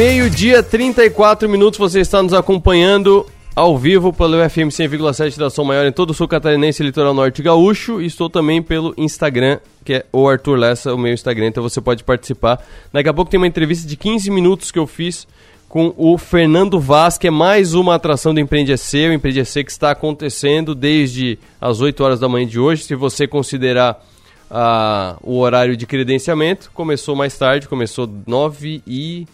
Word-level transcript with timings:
Meio-dia, 0.00 0.62
34 0.62 1.46
minutos, 1.46 1.78
você 1.78 2.00
está 2.00 2.22
nos 2.22 2.32
acompanhando 2.32 3.26
ao 3.54 3.76
vivo 3.76 4.14
pelo 4.14 4.38
FM 4.48 4.72
100,7 4.72 5.36
da 5.36 5.50
Som 5.50 5.64
Maior 5.64 5.84
em 5.84 5.92
todo 5.92 6.08
o 6.08 6.14
sul 6.14 6.26
catarinense 6.26 6.82
litoral 6.82 7.12
norte 7.12 7.42
gaúcho. 7.42 8.00
Estou 8.00 8.30
também 8.30 8.62
pelo 8.62 8.94
Instagram, 8.96 9.58
que 9.84 9.92
é 9.92 10.06
o 10.10 10.26
Arthur 10.26 10.56
Lessa, 10.56 10.94
o 10.94 10.96
meu 10.96 11.12
Instagram, 11.12 11.48
então 11.48 11.62
você 11.62 11.82
pode 11.82 12.02
participar. 12.02 12.66
Daqui 12.90 13.10
a 13.10 13.12
pouco 13.12 13.30
tem 13.30 13.36
uma 13.36 13.46
entrevista 13.46 13.86
de 13.86 13.94
15 13.94 14.30
minutos 14.30 14.70
que 14.70 14.78
eu 14.78 14.86
fiz 14.86 15.28
com 15.68 15.92
o 15.98 16.16
Fernando 16.16 16.80
Vaz, 16.80 17.18
que 17.18 17.26
é 17.26 17.30
mais 17.30 17.74
uma 17.74 17.96
atração 17.96 18.32
do 18.32 18.40
Empreende 18.40 18.72
EC, 18.72 19.10
o 19.10 19.12
Empreende 19.12 19.40
EC 19.40 19.66
que 19.66 19.70
está 19.70 19.90
acontecendo 19.90 20.74
desde 20.74 21.38
as 21.60 21.82
8 21.82 22.02
horas 22.02 22.18
da 22.18 22.26
manhã 22.26 22.46
de 22.46 22.58
hoje. 22.58 22.84
Se 22.84 22.94
você 22.94 23.26
considerar 23.26 24.02
ah, 24.50 25.18
o 25.22 25.38
horário 25.40 25.76
de 25.76 25.84
credenciamento, 25.84 26.70
começou 26.72 27.14
mais 27.14 27.36
tarde, 27.36 27.68
começou 27.68 28.08
9 28.26 28.82
e 28.86 29.26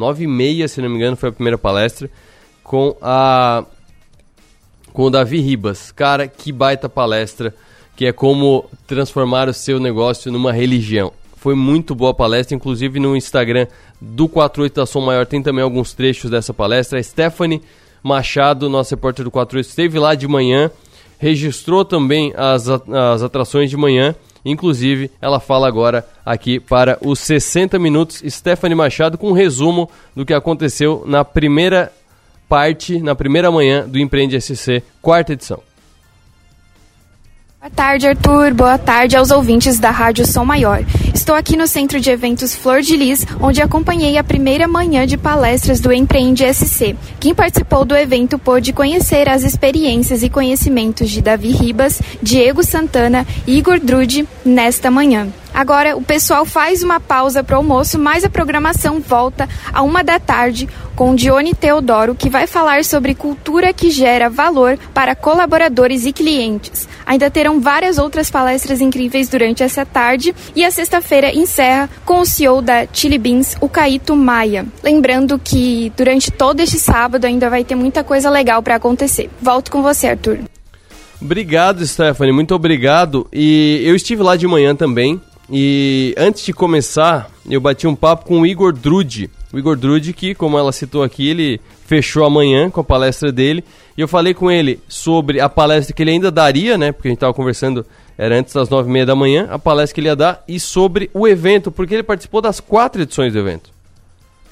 9 0.00 0.24
e 0.24 0.26
meia, 0.26 0.66
se 0.66 0.80
não 0.80 0.88
me 0.88 0.96
engano, 0.96 1.14
foi 1.14 1.28
a 1.28 1.32
primeira 1.32 1.58
palestra, 1.58 2.10
com 2.64 2.96
a 3.02 3.64
com 4.94 5.04
o 5.04 5.10
Davi 5.10 5.38
Ribas. 5.40 5.92
Cara, 5.92 6.26
que 6.26 6.50
baita 6.50 6.88
palestra, 6.88 7.54
que 7.94 8.06
é 8.06 8.12
como 8.12 8.64
transformar 8.86 9.48
o 9.48 9.54
seu 9.54 9.78
negócio 9.78 10.32
numa 10.32 10.52
religião. 10.52 11.12
Foi 11.36 11.54
muito 11.54 11.94
boa 11.94 12.10
a 12.10 12.14
palestra, 12.14 12.56
inclusive 12.56 12.98
no 12.98 13.16
Instagram 13.16 13.66
do 14.00 14.26
48 14.26 14.74
da 14.74 14.86
Som 14.86 15.02
Maior 15.02 15.26
tem 15.26 15.42
também 15.42 15.62
alguns 15.62 15.92
trechos 15.92 16.30
dessa 16.30 16.52
palestra. 16.52 16.98
A 16.98 17.02
Stephanie 17.02 17.62
Machado, 18.02 18.68
nossa 18.68 18.94
repórter 18.94 19.24
do 19.24 19.30
48, 19.30 19.68
esteve 19.68 19.98
lá 19.98 20.14
de 20.14 20.26
manhã, 20.26 20.70
registrou 21.18 21.84
também 21.84 22.32
as, 22.36 22.68
as 22.68 23.22
atrações 23.22 23.70
de 23.70 23.76
manhã 23.76 24.14
Inclusive, 24.44 25.10
ela 25.20 25.38
fala 25.40 25.68
agora 25.68 26.06
aqui 26.24 26.58
para 26.58 26.98
os 27.00 27.18
60 27.20 27.78
minutos 27.78 28.22
Stephanie 28.26 28.74
Machado 28.74 29.18
com 29.18 29.30
um 29.30 29.34
resumo 29.34 29.90
do 30.14 30.24
que 30.24 30.34
aconteceu 30.34 31.04
na 31.06 31.24
primeira 31.24 31.92
parte, 32.48 33.00
na 33.00 33.14
primeira 33.14 33.50
manhã 33.50 33.86
do 33.86 33.98
Empreende 33.98 34.40
SC, 34.40 34.82
quarta 35.00 35.34
edição. 35.34 35.62
Boa 37.60 37.68
tarde, 37.68 38.08
Arthur. 38.08 38.54
Boa 38.54 38.78
tarde 38.78 39.18
aos 39.18 39.30
ouvintes 39.30 39.78
da 39.78 39.90
Rádio 39.90 40.24
Som 40.26 40.46
Maior. 40.46 40.82
Estou 41.14 41.34
aqui 41.34 41.58
no 41.58 41.66
Centro 41.66 42.00
de 42.00 42.10
Eventos 42.10 42.56
Flor 42.56 42.80
de 42.80 42.96
Lis, 42.96 43.26
onde 43.38 43.60
acompanhei 43.60 44.16
a 44.16 44.24
primeira 44.24 44.66
manhã 44.66 45.06
de 45.06 45.18
palestras 45.18 45.78
do 45.78 45.92
Empreende 45.92 46.42
SC. 46.54 46.96
Quem 47.20 47.34
participou 47.34 47.84
do 47.84 47.94
evento 47.94 48.38
pôde 48.38 48.72
conhecer 48.72 49.28
as 49.28 49.42
experiências 49.42 50.22
e 50.22 50.30
conhecimentos 50.30 51.10
de 51.10 51.20
Davi 51.20 51.50
Ribas, 51.50 52.00
Diego 52.22 52.62
Santana 52.62 53.26
e 53.46 53.58
Igor 53.58 53.78
Drude 53.78 54.26
nesta 54.42 54.90
manhã. 54.90 55.28
Agora 55.52 55.96
o 55.96 56.02
pessoal 56.02 56.44
faz 56.44 56.82
uma 56.82 57.00
pausa 57.00 57.42
para 57.42 57.54
o 57.54 57.58
almoço, 57.58 57.98
mas 57.98 58.24
a 58.24 58.30
programação 58.30 59.00
volta 59.00 59.48
a 59.72 59.82
uma 59.82 60.02
da 60.02 60.18
tarde 60.18 60.68
com 60.94 61.14
Dione 61.14 61.54
Teodoro, 61.54 62.14
que 62.14 62.28
vai 62.28 62.46
falar 62.46 62.84
sobre 62.84 63.14
cultura 63.14 63.72
que 63.72 63.90
gera 63.90 64.28
valor 64.28 64.78
para 64.92 65.14
colaboradores 65.14 66.04
e 66.04 66.12
clientes. 66.12 66.88
Ainda 67.06 67.30
terão 67.30 67.60
várias 67.60 67.98
outras 67.98 68.30
palestras 68.30 68.80
incríveis 68.80 69.28
durante 69.28 69.62
essa 69.62 69.86
tarde 69.86 70.34
e 70.54 70.64
a 70.64 70.70
sexta-feira 70.70 71.34
encerra 71.34 71.88
com 72.04 72.20
o 72.20 72.26
CEO 72.26 72.60
da 72.60 72.86
Chili 72.92 73.18
Beans, 73.18 73.56
o 73.60 73.68
Caíto 73.68 74.14
Maia. 74.14 74.66
Lembrando 74.82 75.38
que 75.38 75.92
durante 75.96 76.30
todo 76.30 76.60
este 76.60 76.78
sábado 76.78 77.24
ainda 77.24 77.48
vai 77.48 77.64
ter 77.64 77.74
muita 77.74 78.04
coisa 78.04 78.30
legal 78.30 78.62
para 78.62 78.76
acontecer. 78.76 79.30
Volto 79.40 79.70
com 79.70 79.82
você, 79.82 80.08
Arthur. 80.08 80.38
Obrigado, 81.20 81.86
Stephanie, 81.86 82.32
muito 82.32 82.54
obrigado. 82.54 83.26
E 83.32 83.82
eu 83.84 83.94
estive 83.94 84.22
lá 84.22 84.36
de 84.36 84.46
manhã 84.46 84.74
também. 84.74 85.20
E 85.52 86.14
antes 86.16 86.44
de 86.44 86.52
começar, 86.52 87.28
eu 87.48 87.60
bati 87.60 87.86
um 87.86 87.96
papo 87.96 88.24
com 88.24 88.40
o 88.40 88.46
Igor 88.46 88.72
Drude. 88.72 89.28
O 89.52 89.58
Igor 89.58 89.76
Drude, 89.76 90.12
que, 90.12 90.32
como 90.32 90.56
ela 90.56 90.70
citou 90.70 91.02
aqui, 91.02 91.28
ele 91.28 91.60
fechou 91.86 92.24
amanhã 92.24 92.70
com 92.70 92.80
a 92.80 92.84
palestra 92.84 93.32
dele. 93.32 93.64
E 93.98 94.00
eu 94.00 94.06
falei 94.06 94.32
com 94.32 94.48
ele 94.48 94.78
sobre 94.88 95.40
a 95.40 95.48
palestra 95.48 95.92
que 95.92 96.02
ele 96.02 96.12
ainda 96.12 96.30
daria, 96.30 96.78
né? 96.78 96.92
Porque 96.92 97.08
a 97.08 97.10
gente 97.10 97.16
estava 97.16 97.34
conversando, 97.34 97.84
era 98.16 98.38
antes 98.38 98.54
das 98.54 98.68
nove 98.68 98.88
e 98.88 98.92
meia 98.92 99.04
da 99.04 99.16
manhã, 99.16 99.48
a 99.50 99.58
palestra 99.58 99.94
que 99.94 100.00
ele 100.00 100.08
ia 100.08 100.14
dar, 100.14 100.44
e 100.46 100.60
sobre 100.60 101.10
o 101.12 101.26
evento, 101.26 101.72
porque 101.72 101.94
ele 101.94 102.04
participou 102.04 102.40
das 102.40 102.60
quatro 102.60 103.02
edições 103.02 103.32
do 103.32 103.38
evento. 103.40 103.70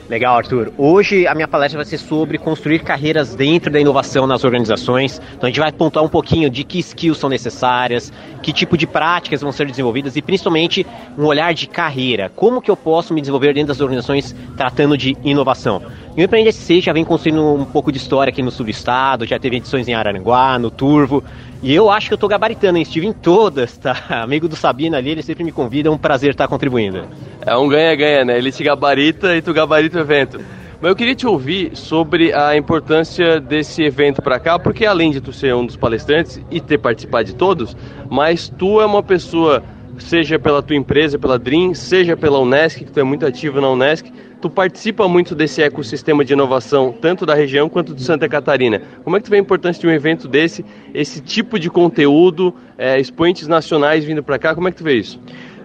Legal, 0.09 0.39
Arthur. 0.39 0.73
Hoje 0.79 1.27
a 1.27 1.35
minha 1.35 1.47
palestra 1.47 1.77
vai 1.77 1.85
ser 1.85 1.99
sobre 1.99 2.39
construir 2.39 2.79
carreiras 2.79 3.35
dentro 3.35 3.71
da 3.71 3.79
inovação 3.79 4.27
nas 4.27 4.43
organizações. 4.43 5.21
Então 5.35 5.47
a 5.47 5.51
gente 5.51 5.61
vai 5.61 5.71
pontuar 5.71 6.03
um 6.03 6.09
pouquinho 6.09 6.49
de 6.49 6.65
que 6.65 6.79
skills 6.79 7.19
são 7.19 7.29
necessárias, 7.29 8.11
que 8.43 8.51
tipo 8.51 8.79
de 8.79 8.87
práticas 8.87 9.43
vão 9.43 9.53
ser 9.53 9.67
desenvolvidas 9.67 10.17
e 10.17 10.23
principalmente 10.23 10.87
um 11.19 11.27
olhar 11.27 11.53
de 11.53 11.67
carreira. 11.67 12.33
Como 12.35 12.63
que 12.63 12.71
eu 12.71 12.77
posso 12.77 13.13
me 13.13 13.21
desenvolver 13.21 13.53
dentro 13.53 13.69
das 13.69 13.83
organizações 13.83 14.35
tratando 14.57 14.97
de 14.97 15.15
inovação? 15.23 15.83
E 16.19 16.21
o 16.21 16.25
Empreende 16.25 16.51
SC 16.51 16.81
já 16.81 16.93
vem 16.93 17.05
construindo 17.05 17.41
um 17.55 17.65
pouco 17.65 17.93
de 17.93 17.99
história 17.99 18.33
aqui 18.33 18.43
no 18.43 18.51
sul 18.51 18.65
do 18.65 18.73
estado, 18.73 19.25
já 19.25 19.39
teve 19.39 19.59
edições 19.59 19.87
em 19.87 19.95
Araranguá, 19.95 20.59
no 20.59 20.69
Turvo. 20.69 21.23
E 21.63 21.73
eu 21.73 21.89
acho 21.89 22.09
que 22.09 22.15
eu 22.15 22.19
tô 22.19 22.27
gabaritando, 22.27 22.77
hein? 22.77 22.83
Estive 22.83 23.07
em 23.07 23.13
todas, 23.13 23.77
tá? 23.77 23.97
Amigo 24.25 24.49
do 24.49 24.57
Sabino 24.57 24.97
ali, 24.97 25.11
ele 25.11 25.23
sempre 25.23 25.45
me 25.45 25.53
convida, 25.53 25.89
é 25.89 25.93
um 25.93 25.97
prazer 25.97 26.31
estar 26.31 26.49
contribuindo. 26.49 27.05
É 27.47 27.57
um 27.57 27.69
ganha-ganha, 27.69 28.25
né? 28.25 28.37
Ele 28.37 28.51
te 28.51 28.65
gabarita 28.65 29.37
e 29.37 29.41
tu 29.41 29.55
gabarita 29.55 29.99
o 29.99 30.01
evento. 30.01 30.41
Mas 30.81 30.89
eu 30.91 30.97
queria 30.97 31.15
te 31.15 31.25
ouvir 31.25 31.77
sobre 31.77 32.35
a 32.35 32.57
importância 32.57 33.39
desse 33.41 33.85
evento 33.85 34.21
para 34.21 34.41
cá, 34.41 34.59
porque 34.59 34.85
além 34.85 35.13
de 35.13 35.21
tu 35.21 35.33
ser 35.33 35.55
um 35.55 35.65
dos 35.65 35.77
palestrantes 35.77 36.43
e 36.51 36.61
ter 36.61 36.79
participado 36.79 37.27
de 37.27 37.37
todos, 37.37 37.77
mas 38.11 38.49
tu 38.49 38.81
é 38.81 38.87
uma 38.87 39.05
pessoa, 39.05 39.63
seja 39.99 40.39
pela 40.39 40.63
tua 40.63 40.77
empresa, 40.77 41.19
pela 41.19 41.39
Dream, 41.39 41.75
seja 41.75 42.17
pela 42.17 42.39
Unesc, 42.39 42.85
que 42.85 42.91
tu 42.91 43.01
é 43.01 43.03
muito 43.03 43.27
ativo 43.27 43.61
na 43.61 43.71
Unesc, 43.71 44.11
tu 44.41 44.49
participa 44.49 45.09
muito 45.09 45.35
desse 45.35 45.63
ecossistema 45.63 46.25
de 46.25 46.33
inovação, 46.33 46.95
tanto 47.01 47.27
da 47.27 47.35
região 47.35 47.69
quanto 47.69 47.95
de 47.95 48.03
Santa 48.03 48.29
Catarina. 48.29 48.81
Como 49.05 49.17
é 49.17 49.21
que 49.21 49.27
tu 49.27 49.31
vê 49.31 49.37
a 49.37 49.41
importância 49.41 49.81
de 49.81 49.87
um 49.87 49.91
evento 49.91 50.29
desse, 50.29 50.65
esse 50.95 51.21
tipo 51.21 51.59
de 51.59 51.69
conteúdo, 51.71 52.55
é, 52.77 52.99
expoentes 53.01 53.49
nacionais 53.49 54.05
vindo 54.05 54.23
para 54.23 54.39
cá, 54.39 54.55
como 54.55 54.69
é 54.69 54.71
que 54.71 54.79
tu 54.79 54.85
vê 54.85 54.95
isso? 54.95 55.21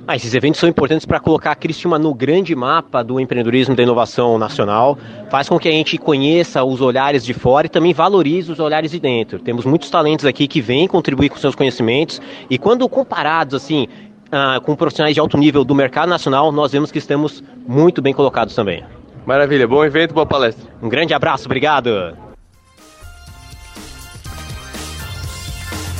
Ah, 0.05 0.17
esses 0.17 0.33
eventos 0.33 0.59
são 0.59 0.67
importantes 0.67 1.05
para 1.05 1.17
colocar 1.17 1.51
a 1.51 1.55
Criciúma 1.55 1.97
no 1.97 2.13
grande 2.13 2.53
mapa 2.53 3.01
do 3.01 3.21
empreendedorismo 3.21 3.73
da 3.73 3.83
inovação 3.83 4.37
nacional, 4.37 4.97
faz 5.29 5.47
com 5.47 5.57
que 5.57 5.69
a 5.69 5.71
gente 5.71 5.97
conheça 5.97 6.61
os 6.61 6.81
olhares 6.81 7.23
de 7.23 7.33
fora 7.33 7.67
e 7.67 7.69
também 7.69 7.93
valorize 7.93 8.51
os 8.51 8.59
olhares 8.59 8.91
de 8.91 8.99
dentro. 8.99 9.39
Temos 9.39 9.63
muitos 9.63 9.89
talentos 9.89 10.25
aqui 10.25 10.45
que 10.45 10.59
vêm 10.59 10.89
contribuir 10.89 11.29
com 11.29 11.37
seus 11.37 11.55
conhecimentos 11.55 12.21
e 12.49 12.57
quando 12.57 12.89
comparados 12.89 13.55
assim 13.55 13.87
ah, 14.33 14.59
com 14.59 14.75
profissionais 14.75 15.13
de 15.13 15.19
alto 15.19 15.37
nível 15.37 15.63
do 15.63 15.75
mercado 15.75 16.09
nacional, 16.09 16.51
nós 16.51 16.71
vemos 16.71 16.91
que 16.91 16.97
estamos 16.97 17.43
muito 17.67 18.01
bem 18.01 18.15
colocados 18.15 18.55
também. 18.55 18.83
Maravilha, 19.27 19.67
bom 19.67 19.85
evento, 19.85 20.11
boa 20.11 20.25
palestra. 20.25 20.67
Um 20.81 20.89
grande 20.89 21.13
abraço, 21.13 21.45
obrigado. 21.45 22.17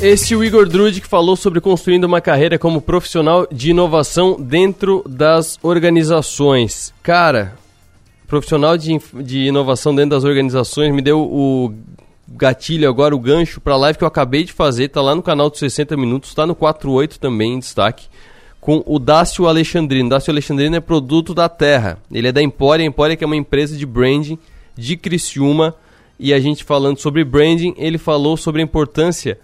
Esse 0.01 0.33
é 0.33 0.37
o 0.37 0.43
Igor 0.43 0.67
Drude 0.67 0.99
que 0.99 1.07
falou 1.07 1.35
sobre 1.35 1.61
construindo 1.61 2.05
uma 2.05 2.19
carreira 2.19 2.57
como 2.57 2.81
profissional 2.81 3.47
de 3.51 3.69
inovação 3.69 4.35
dentro 4.37 5.03
das 5.07 5.59
organizações. 5.61 6.91
Cara, 7.03 7.53
profissional 8.27 8.75
de, 8.77 8.99
de 9.21 9.45
inovação 9.45 9.93
dentro 9.93 10.09
das 10.09 10.23
organizações 10.23 10.91
me 10.91 11.03
deu 11.03 11.21
o 11.21 11.71
gatilho 12.35 12.89
agora, 12.89 13.15
o 13.15 13.19
gancho 13.19 13.61
para 13.61 13.73
a 13.73 13.77
live 13.77 13.97
que 13.97 14.03
eu 14.03 14.07
acabei 14.07 14.43
de 14.43 14.53
fazer, 14.53 14.89
tá 14.89 15.01
lá 15.01 15.15
no 15.15 15.21
canal 15.21 15.49
dos 15.49 15.59
60 15.59 15.95
minutos, 15.95 16.33
tá 16.33 16.45
no 16.45 16.55
48 16.55 17.19
também 17.19 17.53
em 17.53 17.59
destaque, 17.59 18.07
com 18.59 18.83
o 18.85 18.97
Dácio 18.97 19.47
Alexandrino. 19.47 20.09
Dácio 20.09 20.31
Alexandrino 20.31 20.75
é 20.75 20.79
produto 20.79 21.33
da 21.33 21.49
Terra. 21.49 21.97
Ele 22.11 22.29
é 22.29 22.31
da 22.31 22.41
Empória, 22.41 22.83
a 22.83 22.87
Empória 22.87 23.15
que 23.15 23.23
é 23.23 23.27
uma 23.27 23.35
empresa 23.35 23.77
de 23.77 23.85
branding 23.85 24.37
de 24.75 24.97
Criciúma, 24.97 25.75
e 26.19 26.33
a 26.33 26.39
gente 26.39 26.63
falando 26.63 26.99
sobre 26.99 27.23
branding, 27.23 27.73
ele 27.77 27.97
falou 27.97 28.37
sobre 28.37 28.61
a 28.61 28.63
importância 28.63 29.37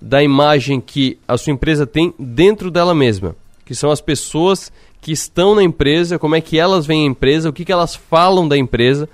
da 0.00 0.22
imagem 0.22 0.80
que 0.80 1.18
a 1.26 1.38
sua 1.38 1.52
empresa 1.52 1.86
tem 1.86 2.12
dentro 2.18 2.70
dela 2.70 2.94
mesma, 2.94 3.36
que 3.64 3.74
são 3.74 3.90
as 3.90 4.00
pessoas 4.00 4.72
que 5.00 5.12
estão 5.12 5.54
na 5.54 5.62
empresa, 5.62 6.18
como 6.18 6.34
é 6.34 6.40
que 6.40 6.58
elas 6.58 6.86
veem 6.86 7.04
a 7.04 7.10
empresa, 7.10 7.48
o 7.48 7.52
que, 7.52 7.64
que 7.64 7.72
elas 7.72 7.94
falam 7.94 8.48
da 8.48 8.56
empresa. 8.56 9.08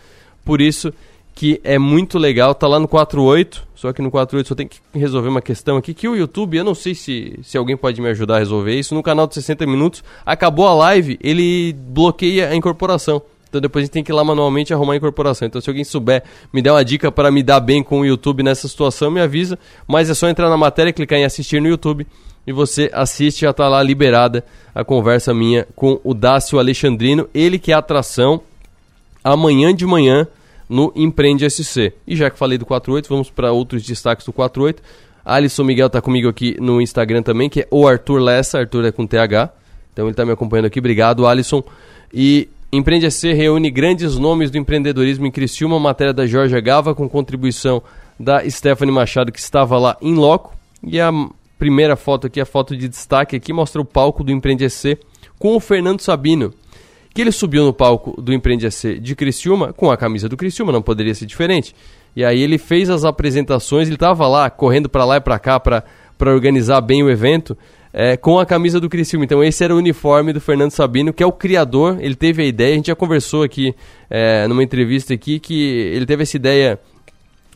Por 0.44 0.60
isso 0.60 0.92
que 1.40 1.58
é 1.64 1.78
muito 1.78 2.18
legal, 2.18 2.54
tá 2.54 2.68
lá 2.68 2.78
no 2.78 2.86
48, 2.86 3.66
só 3.74 3.94
que 3.94 4.02
no 4.02 4.10
48 4.10 4.46
só 4.46 4.54
tem 4.54 4.68
que 4.68 4.78
resolver 4.92 5.30
uma 5.30 5.40
questão 5.40 5.78
aqui, 5.78 5.94
que 5.94 6.06
o 6.06 6.14
YouTube, 6.14 6.58
eu 6.58 6.62
não 6.62 6.74
sei 6.74 6.94
se, 6.94 7.40
se 7.42 7.56
alguém 7.56 7.78
pode 7.78 7.98
me 7.98 8.08
ajudar 8.10 8.36
a 8.36 8.38
resolver 8.40 8.78
isso, 8.78 8.94
no 8.94 9.02
canal 9.02 9.26
de 9.26 9.32
60 9.36 9.66
minutos, 9.66 10.04
acabou 10.26 10.68
a 10.68 10.74
live, 10.74 11.18
ele 11.22 11.72
bloqueia 11.72 12.50
a 12.50 12.54
incorporação. 12.54 13.22
Então 13.48 13.58
depois 13.58 13.82
a 13.82 13.84
gente 13.86 13.92
tem 13.92 14.04
que 14.04 14.12
ir 14.12 14.14
lá 14.14 14.22
manualmente 14.22 14.74
arrumar 14.74 14.92
a 14.92 14.96
incorporação. 14.96 15.48
Então 15.48 15.62
se 15.62 15.70
alguém 15.70 15.82
souber 15.82 16.22
me 16.52 16.60
der 16.60 16.72
uma 16.72 16.84
dica 16.84 17.10
para 17.10 17.30
me 17.30 17.42
dar 17.42 17.60
bem 17.60 17.82
com 17.82 18.00
o 18.00 18.04
YouTube 18.04 18.42
nessa 18.42 18.68
situação, 18.68 19.10
me 19.10 19.22
avisa. 19.22 19.58
Mas 19.88 20.10
é 20.10 20.14
só 20.14 20.28
entrar 20.28 20.50
na 20.50 20.58
matéria, 20.58 20.92
clicar 20.92 21.18
em 21.18 21.24
assistir 21.24 21.58
no 21.58 21.68
YouTube 21.68 22.06
e 22.46 22.52
você 22.52 22.90
assiste, 22.92 23.40
já 23.40 23.50
está 23.50 23.66
lá 23.66 23.82
liberada 23.82 24.44
a 24.74 24.84
conversa 24.84 25.32
minha 25.32 25.66
com 25.74 25.98
o 26.04 26.12
Dácio 26.12 26.58
Alexandrino, 26.58 27.30
ele 27.32 27.58
que 27.58 27.72
é 27.72 27.74
atração 27.74 28.42
amanhã 29.24 29.74
de 29.74 29.86
manhã 29.86 30.28
no 30.70 30.92
Empreende 30.94 31.50
SC. 31.50 31.92
E 32.06 32.14
já 32.14 32.30
que 32.30 32.38
falei 32.38 32.56
do 32.56 32.64
48, 32.64 33.08
vamos 33.08 33.28
para 33.28 33.50
outros 33.50 33.82
destaques 33.82 34.24
do 34.24 34.32
48. 34.32 34.80
Alisson 35.24 35.64
Miguel 35.64 35.88
está 35.88 36.00
comigo 36.00 36.28
aqui 36.28 36.56
no 36.60 36.80
Instagram 36.80 37.22
também, 37.22 37.48
que 37.48 37.62
é 37.62 37.68
o 37.70 37.86
Arthur 37.86 38.20
Lessa, 38.20 38.60
Arthur 38.60 38.86
é 38.86 38.92
com 38.92 39.04
TH. 39.04 39.52
Então 39.92 40.04
ele 40.04 40.12
está 40.12 40.24
me 40.24 40.30
acompanhando 40.30 40.66
aqui, 40.66 40.78
obrigado 40.78 41.26
Alisson. 41.26 41.62
E 42.14 42.48
Empreende 42.72 43.10
SC 43.10 43.32
reúne 43.32 43.68
grandes 43.68 44.16
nomes 44.16 44.48
do 44.48 44.56
empreendedorismo 44.56 45.26
em 45.26 45.30
Criciúma, 45.30 45.80
matéria 45.80 46.12
da 46.12 46.24
Jorge 46.24 46.58
Gava, 46.60 46.94
com 46.94 47.08
contribuição 47.08 47.82
da 48.18 48.48
Stephanie 48.48 48.94
Machado, 48.94 49.32
que 49.32 49.40
estava 49.40 49.76
lá 49.76 49.96
em 50.00 50.14
loco. 50.14 50.54
E 50.84 51.00
a 51.00 51.10
primeira 51.58 51.96
foto 51.96 52.28
aqui, 52.28 52.40
a 52.40 52.46
foto 52.46 52.76
de 52.76 52.86
destaque 52.86 53.34
aqui, 53.34 53.52
mostra 53.52 53.80
o 53.82 53.84
palco 53.84 54.22
do 54.22 54.30
Empreende 54.30 54.70
SC 54.70 54.96
com 55.36 55.56
o 55.56 55.60
Fernando 55.60 56.00
Sabino, 56.00 56.54
que 57.12 57.20
ele 57.20 57.32
subiu 57.32 57.64
no 57.64 57.72
palco 57.72 58.20
do 58.20 58.32
Empreende 58.32 58.70
SC 58.70 58.98
de 58.98 59.14
Criciúma 59.14 59.72
com 59.72 59.90
a 59.90 59.96
camisa 59.96 60.28
do 60.28 60.36
Criciúma, 60.36 60.72
não 60.72 60.82
poderia 60.82 61.14
ser 61.14 61.26
diferente. 61.26 61.74
E 62.14 62.24
aí 62.24 62.40
ele 62.40 62.58
fez 62.58 62.90
as 62.90 63.04
apresentações, 63.04 63.88
ele 63.88 63.96
estava 63.96 64.26
lá 64.26 64.50
correndo 64.50 64.88
para 64.88 65.04
lá 65.04 65.16
e 65.16 65.20
para 65.20 65.38
cá 65.38 65.60
para 65.60 65.84
organizar 66.20 66.80
bem 66.80 67.02
o 67.02 67.10
evento 67.10 67.56
é, 67.92 68.16
com 68.16 68.38
a 68.38 68.46
camisa 68.46 68.80
do 68.80 68.88
Criciúma. 68.88 69.24
Então 69.24 69.42
esse 69.42 69.62
era 69.62 69.74
o 69.74 69.78
uniforme 69.78 70.32
do 70.32 70.40
Fernando 70.40 70.70
Sabino, 70.70 71.12
que 71.12 71.22
é 71.22 71.26
o 71.26 71.32
criador, 71.32 71.98
ele 72.00 72.14
teve 72.14 72.42
a 72.42 72.46
ideia, 72.46 72.72
a 72.72 72.76
gente 72.76 72.86
já 72.86 72.96
conversou 72.96 73.42
aqui 73.42 73.74
é, 74.08 74.46
numa 74.46 74.62
entrevista 74.62 75.14
aqui, 75.14 75.38
que 75.38 75.62
ele 75.94 76.06
teve 76.06 76.22
essa 76.22 76.36
ideia 76.36 76.78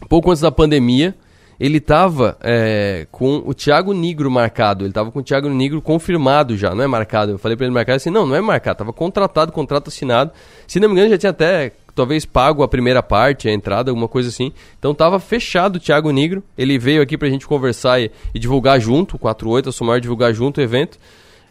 pouco 0.09 0.31
antes 0.31 0.43
da 0.43 0.51
pandemia, 0.51 1.15
ele 1.65 1.79
estava 1.79 2.37
é, 2.43 3.07
com 3.11 3.43
o 3.47 3.55
Thiago 3.55 3.95
Negro 3.95 4.31
marcado, 4.31 4.85
ele 4.85 4.91
estava 4.91 5.11
com 5.11 5.21
o 5.21 5.23
Thiago 5.23 5.49
Negro 5.49 5.81
confirmado 5.81 6.59
já, 6.59 6.75
não 6.75 6.85
é 6.85 6.87
marcado. 6.87 7.33
Eu 7.33 7.39
falei 7.39 7.57
para 7.57 7.65
ele 7.65 7.73
marcar 7.73 7.95
assim, 7.95 8.11
não, 8.11 8.27
não 8.27 8.37
é 8.37 8.41
marcado, 8.43 8.75
estava 8.75 8.93
contratado, 8.93 9.51
contrato 9.51 9.89
assinado. 9.89 10.31
Se 10.67 10.79
não 10.79 10.89
me 10.89 10.95
engano, 10.95 11.09
já 11.09 11.17
tinha 11.17 11.31
até 11.31 11.73
talvez 11.95 12.27
pago 12.27 12.63
a 12.63 12.69
primeira 12.69 13.03
parte, 13.03 13.49
a 13.49 13.53
entrada, 13.53 13.91
alguma 13.91 14.07
coisa 14.07 14.29
assim. 14.29 14.53
Então 14.79 14.93
estava 14.93 15.19
fechado 15.19 15.77
o 15.77 15.81
Thiago 15.81 16.11
Negro. 16.11 16.43
Ele 16.59 16.79
veio 16.79 17.01
aqui 17.01 17.17
para 17.17 17.29
a 17.29 17.31
gente 17.31 17.47
conversar 17.47 17.99
e, 17.99 18.11
e, 18.35 18.39
divulgar 18.39 18.79
junto, 18.79 19.19
48, 19.19 19.71
a 19.71 19.73
Sumar 19.73 20.03
divulgar 20.03 20.35
junto 20.35 20.59
o 20.59 20.63
evento. 20.63 20.99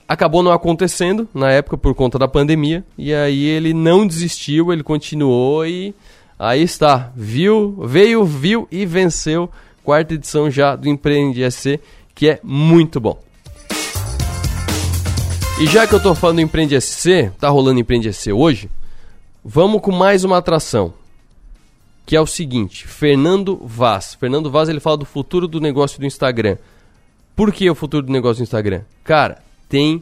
Acabou 0.07 0.43
não 0.43 0.51
acontecendo 0.51 1.27
na 1.33 1.49
época 1.49 1.75
por 1.75 1.95
conta 1.95 2.19
da 2.19 2.27
pandemia. 2.27 2.83
E 2.95 3.11
aí 3.15 3.45
ele 3.45 3.73
não 3.73 4.05
desistiu, 4.05 4.71
ele 4.71 4.83
continuou 4.83 5.65
e 5.65 5.95
aí 6.37 6.61
está. 6.61 7.11
Viu, 7.15 7.79
veio, 7.83 8.23
viu 8.23 8.67
e 8.71 8.85
venceu. 8.85 9.49
Quarta 9.83 10.13
edição 10.13 10.49
já 10.49 10.75
do 10.75 10.87
Empreende 10.87 11.49
SC, 11.51 11.79
que 12.15 12.29
é 12.29 12.39
muito 12.43 12.99
bom. 12.99 13.21
E 15.61 15.67
já 15.67 15.85
que 15.85 15.93
eu 15.93 15.97
estou 15.97 16.15
falando 16.15 16.37
do 16.37 16.41
Empreende 16.41 16.79
SC, 16.79 17.31
tá 17.39 17.49
rolando 17.49 17.79
Empreende 17.79 18.11
SC 18.11 18.31
hoje, 18.31 18.69
Vamos 19.45 19.81
com 19.81 19.91
mais 19.91 20.23
uma 20.23 20.37
atração. 20.37 20.93
Que 22.05 22.15
é 22.15 22.21
o 22.21 22.25
seguinte, 22.25 22.87
Fernando 22.87 23.59
Vaz. 23.61 24.15
Fernando 24.15 24.49
Vaz 24.49 24.69
ele 24.69 24.79
fala 24.79 24.95
do 24.95 25.05
futuro 25.05 25.49
do 25.49 25.59
negócio 25.59 25.99
do 25.99 26.05
Instagram. 26.05 26.57
Por 27.35 27.51
que 27.51 27.69
o 27.69 27.75
futuro 27.75 28.05
do 28.05 28.11
negócio 28.11 28.37
do 28.37 28.43
Instagram? 28.43 28.83
Cara, 29.03 29.43
tem 29.67 30.01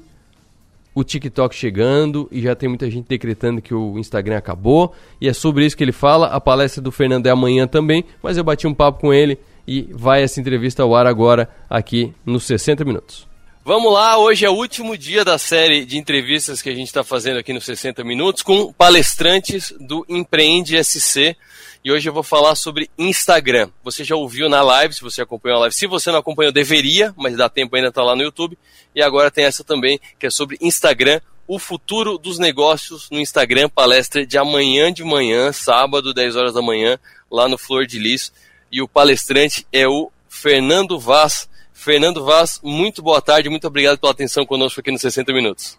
o 0.93 1.03
TikTok 1.03 1.55
chegando 1.55 2.27
e 2.31 2.39
já 2.39 2.55
tem 2.55 2.69
muita 2.69 2.87
gente 2.91 3.07
decretando 3.07 3.63
que 3.63 3.73
o 3.73 3.97
Instagram 3.97 4.37
acabou. 4.37 4.93
E 5.19 5.27
é 5.27 5.33
sobre 5.33 5.65
isso 5.65 5.75
que 5.75 5.83
ele 5.83 5.91
fala. 5.91 6.27
A 6.27 6.39
palestra 6.39 6.83
do 6.83 6.91
Fernando 6.91 7.25
é 7.25 7.31
amanhã 7.31 7.65
também, 7.65 8.05
mas 8.21 8.37
eu 8.37 8.43
bati 8.43 8.67
um 8.67 8.75
papo 8.75 8.99
com 8.99 9.11
ele 9.11 9.39
e 9.67 9.89
vai 9.91 10.23
essa 10.23 10.39
entrevista 10.39 10.83
ao 10.83 10.95
ar 10.95 11.05
agora 11.05 11.49
aqui 11.69 12.13
nos 12.25 12.43
60 12.45 12.83
minutos. 12.85 13.27
Vamos 13.63 13.93
lá, 13.93 14.17
hoje 14.17 14.43
é 14.43 14.49
o 14.49 14.55
último 14.55 14.97
dia 14.97 15.23
da 15.23 15.37
série 15.37 15.85
de 15.85 15.95
entrevistas 15.95 16.63
que 16.63 16.69
a 16.69 16.73
gente 16.73 16.87
está 16.87 17.03
fazendo 17.03 17.37
aqui 17.37 17.53
nos 17.53 17.63
60 17.63 18.03
Minutos 18.03 18.41
com 18.41 18.73
palestrantes 18.73 19.71
do 19.79 20.03
Empreende 20.09 20.83
SC. 20.83 21.37
E 21.85 21.91
hoje 21.91 22.09
eu 22.09 22.13
vou 22.13 22.23
falar 22.23 22.55
sobre 22.55 22.89
Instagram. 22.97 23.69
Você 23.83 24.03
já 24.03 24.15
ouviu 24.15 24.49
na 24.49 24.63
live, 24.63 24.95
se 24.95 25.01
você 25.01 25.21
acompanhou 25.21 25.57
a 25.57 25.61
live. 25.61 25.75
Se 25.75 25.85
você 25.85 26.11
não 26.11 26.17
acompanhou, 26.17 26.51
deveria, 26.51 27.13
mas 27.15 27.37
dá 27.37 27.49
tempo 27.49 27.75
ainda, 27.75 27.89
está 27.89 28.01
lá 28.01 28.15
no 28.15 28.23
YouTube. 28.23 28.57
E 28.95 29.01
agora 29.01 29.29
tem 29.29 29.45
essa 29.45 29.63
também, 29.63 29.99
que 30.19 30.25
é 30.25 30.29
sobre 30.31 30.57
Instagram, 30.59 31.21
o 31.47 31.59
futuro 31.59 32.17
dos 32.17 32.39
negócios 32.39 33.09
no 33.11 33.19
Instagram, 33.19 33.69
palestra 33.69 34.25
de 34.25 34.37
amanhã 34.37 34.91
de 34.91 35.03
manhã, 35.03 35.51
sábado, 35.51 36.13
10 36.13 36.35
horas 36.35 36.53
da 36.53 36.61
manhã, 36.61 36.97
lá 37.29 37.47
no 37.47 37.57
Flor 37.57 37.85
de 37.85 37.99
Lis. 37.99 38.31
E 38.71 38.81
o 38.81 38.87
palestrante 38.87 39.67
é 39.71 39.87
o 39.87 40.09
Fernando 40.29 40.97
Vaz, 40.97 41.49
Fernando 41.73 42.23
Vaz, 42.23 42.59
muito 42.63 43.01
boa 43.01 43.21
tarde, 43.21 43.49
muito 43.49 43.67
obrigado 43.67 43.99
pela 43.99 44.13
atenção 44.13 44.45
conosco 44.45 44.79
aqui 44.79 44.91
nos 44.91 45.01
60 45.01 45.33
Minutos. 45.33 45.77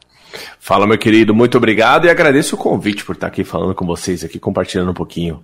Fala, 0.58 0.86
meu 0.86 0.98
querido, 0.98 1.34
muito 1.34 1.56
obrigado 1.56 2.06
e 2.06 2.10
agradeço 2.10 2.54
o 2.54 2.58
convite 2.58 3.04
por 3.04 3.14
estar 3.14 3.28
aqui 3.28 3.44
falando 3.44 3.74
com 3.74 3.86
vocês, 3.86 4.24
aqui 4.24 4.38
compartilhando 4.38 4.90
um 4.90 4.94
pouquinho. 4.94 5.42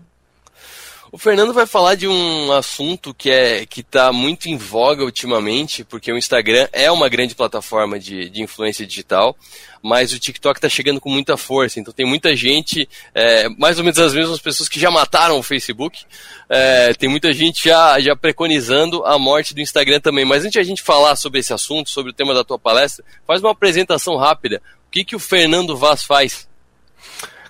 O 1.11 1.17
Fernando 1.17 1.55
vai 1.55 1.67
falar 1.67 1.95
de 1.95 2.07
um 2.07 2.53
assunto 2.53 3.15
que 3.15 3.31
é 3.31 3.65
que 3.65 3.81
está 3.81 4.13
muito 4.13 4.47
em 4.47 4.59
voga 4.59 5.03
ultimamente, 5.03 5.83
porque 5.83 6.13
o 6.13 6.19
Instagram 6.19 6.69
é 6.71 6.91
uma 6.91 7.09
grande 7.09 7.35
plataforma 7.35 7.99
de, 7.99 8.29
de 8.29 8.43
influência 8.43 8.87
digital, 8.87 9.35
mas 9.83 10.13
o 10.13 10.19
TikTok 10.19 10.59
está 10.59 10.69
chegando 10.69 11.01
com 11.01 11.09
muita 11.09 11.39
força. 11.39 11.81
Então 11.81 11.95
tem 11.95 12.05
muita 12.05 12.37
gente, 12.37 12.87
é, 13.15 13.49
mais 13.49 13.79
ou 13.79 13.85
menos 13.85 13.99
as 13.99 14.13
mesmas 14.13 14.39
pessoas 14.39 14.69
que 14.69 14.79
já 14.79 14.91
mataram 14.91 15.39
o 15.39 15.43
Facebook, 15.43 16.05
é, 16.47 16.93
tem 16.93 17.09
muita 17.09 17.33
gente 17.33 17.65
já, 17.65 17.99
já 18.01 18.15
preconizando 18.15 19.03
a 19.07 19.19
morte 19.19 19.55
do 19.55 19.63
Instagram 19.63 20.01
também. 20.01 20.27
Mas 20.27 20.43
antes 20.43 20.53
de 20.53 20.61
a 20.61 20.65
gente 20.65 20.83
falar 20.83 21.17
sobre 21.17 21.41
esse 21.41 21.55
assunto, 21.55 21.89
sobre 21.89 22.11
o 22.11 22.15
tema 22.15 22.35
da 22.35 22.45
tua 22.45 22.59
palestra, 22.59 23.03
faz 23.27 23.41
uma 23.41 23.53
apresentação 23.53 24.17
rápida. 24.17 24.61
O 24.87 24.91
que, 24.91 25.05
que 25.05 25.17
o 25.17 25.21
Fernando 25.21 25.75
Vaz 25.75 26.03
faz? 26.03 26.47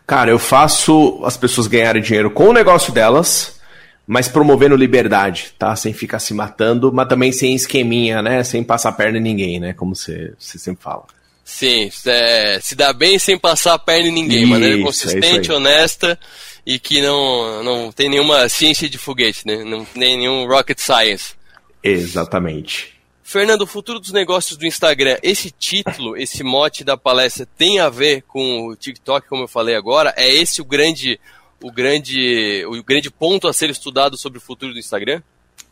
Cara, 0.09 0.31
eu 0.31 0.39
faço 0.39 1.21
as 1.23 1.37
pessoas 1.37 1.67
ganharem 1.67 2.01
dinheiro 2.01 2.31
com 2.31 2.49
o 2.49 2.53
negócio 2.55 2.91
delas, 2.95 3.61
mas 4.07 4.27
promovendo 4.27 4.75
liberdade, 4.75 5.53
tá? 5.59 5.77
Sem 5.77 5.93
ficar 5.93 6.19
se 6.19 6.33
matando, 6.33 6.91
mas 6.91 7.07
também 7.07 7.31
sem 7.31 7.55
esqueminha, 7.55 8.23
né? 8.23 8.43
Sem 8.43 8.65
passar 8.65 8.89
a 8.89 8.93
perna 8.93 9.19
em 9.19 9.21
ninguém, 9.21 9.61
né? 9.61 9.75
Como 9.75 9.95
você, 9.95 10.33
sempre 10.39 10.83
fala. 10.83 11.05
Sim, 11.45 11.91
é, 12.07 12.59
se 12.63 12.75
dá 12.75 12.95
bem 12.95 13.19
sem 13.19 13.39
passar 13.39 13.75
a 13.75 13.79
perna 13.79 14.09
em 14.09 14.13
ninguém, 14.13 14.45
Isso, 14.45 14.51
maneira 14.51 14.81
é 14.81 14.83
consistente, 14.83 15.51
é 15.51 15.55
honesta 15.55 16.19
e 16.65 16.79
que 16.79 17.03
não, 17.03 17.63
não 17.63 17.93
tem 17.93 18.09
nenhuma 18.09 18.49
ciência 18.49 18.89
de 18.89 18.97
foguete, 18.97 19.47
né? 19.47 19.63
Não 19.63 19.85
tem 19.85 20.17
nenhum 20.17 20.47
rocket 20.47 20.79
science. 20.79 21.35
Exatamente. 21.83 22.98
Fernando, 23.29 23.61
o 23.61 23.67
futuro 23.67 24.01
dos 24.01 24.11
negócios 24.11 24.57
do 24.57 24.65
Instagram, 24.65 25.19
esse 25.23 25.51
título, 25.51 26.17
esse 26.17 26.43
mote 26.43 26.83
da 26.83 26.97
palestra 26.97 27.45
tem 27.45 27.79
a 27.79 27.91
ver 27.91 28.23
com 28.23 28.67
o 28.69 28.75
TikTok, 28.75 29.29
como 29.29 29.43
eu 29.43 29.47
falei 29.47 29.77
agora? 29.77 30.15
É 30.17 30.27
esse 30.27 30.63
o 30.63 30.65
grande, 30.65 31.21
o 31.63 31.71
grande, 31.71 32.65
o 32.67 32.83
grande 32.83 33.11
ponto 33.11 33.47
a 33.47 33.53
ser 33.53 33.69
estudado 33.69 34.17
sobre 34.17 34.39
o 34.39 34.41
futuro 34.41 34.73
do 34.73 34.79
Instagram? 34.79 35.21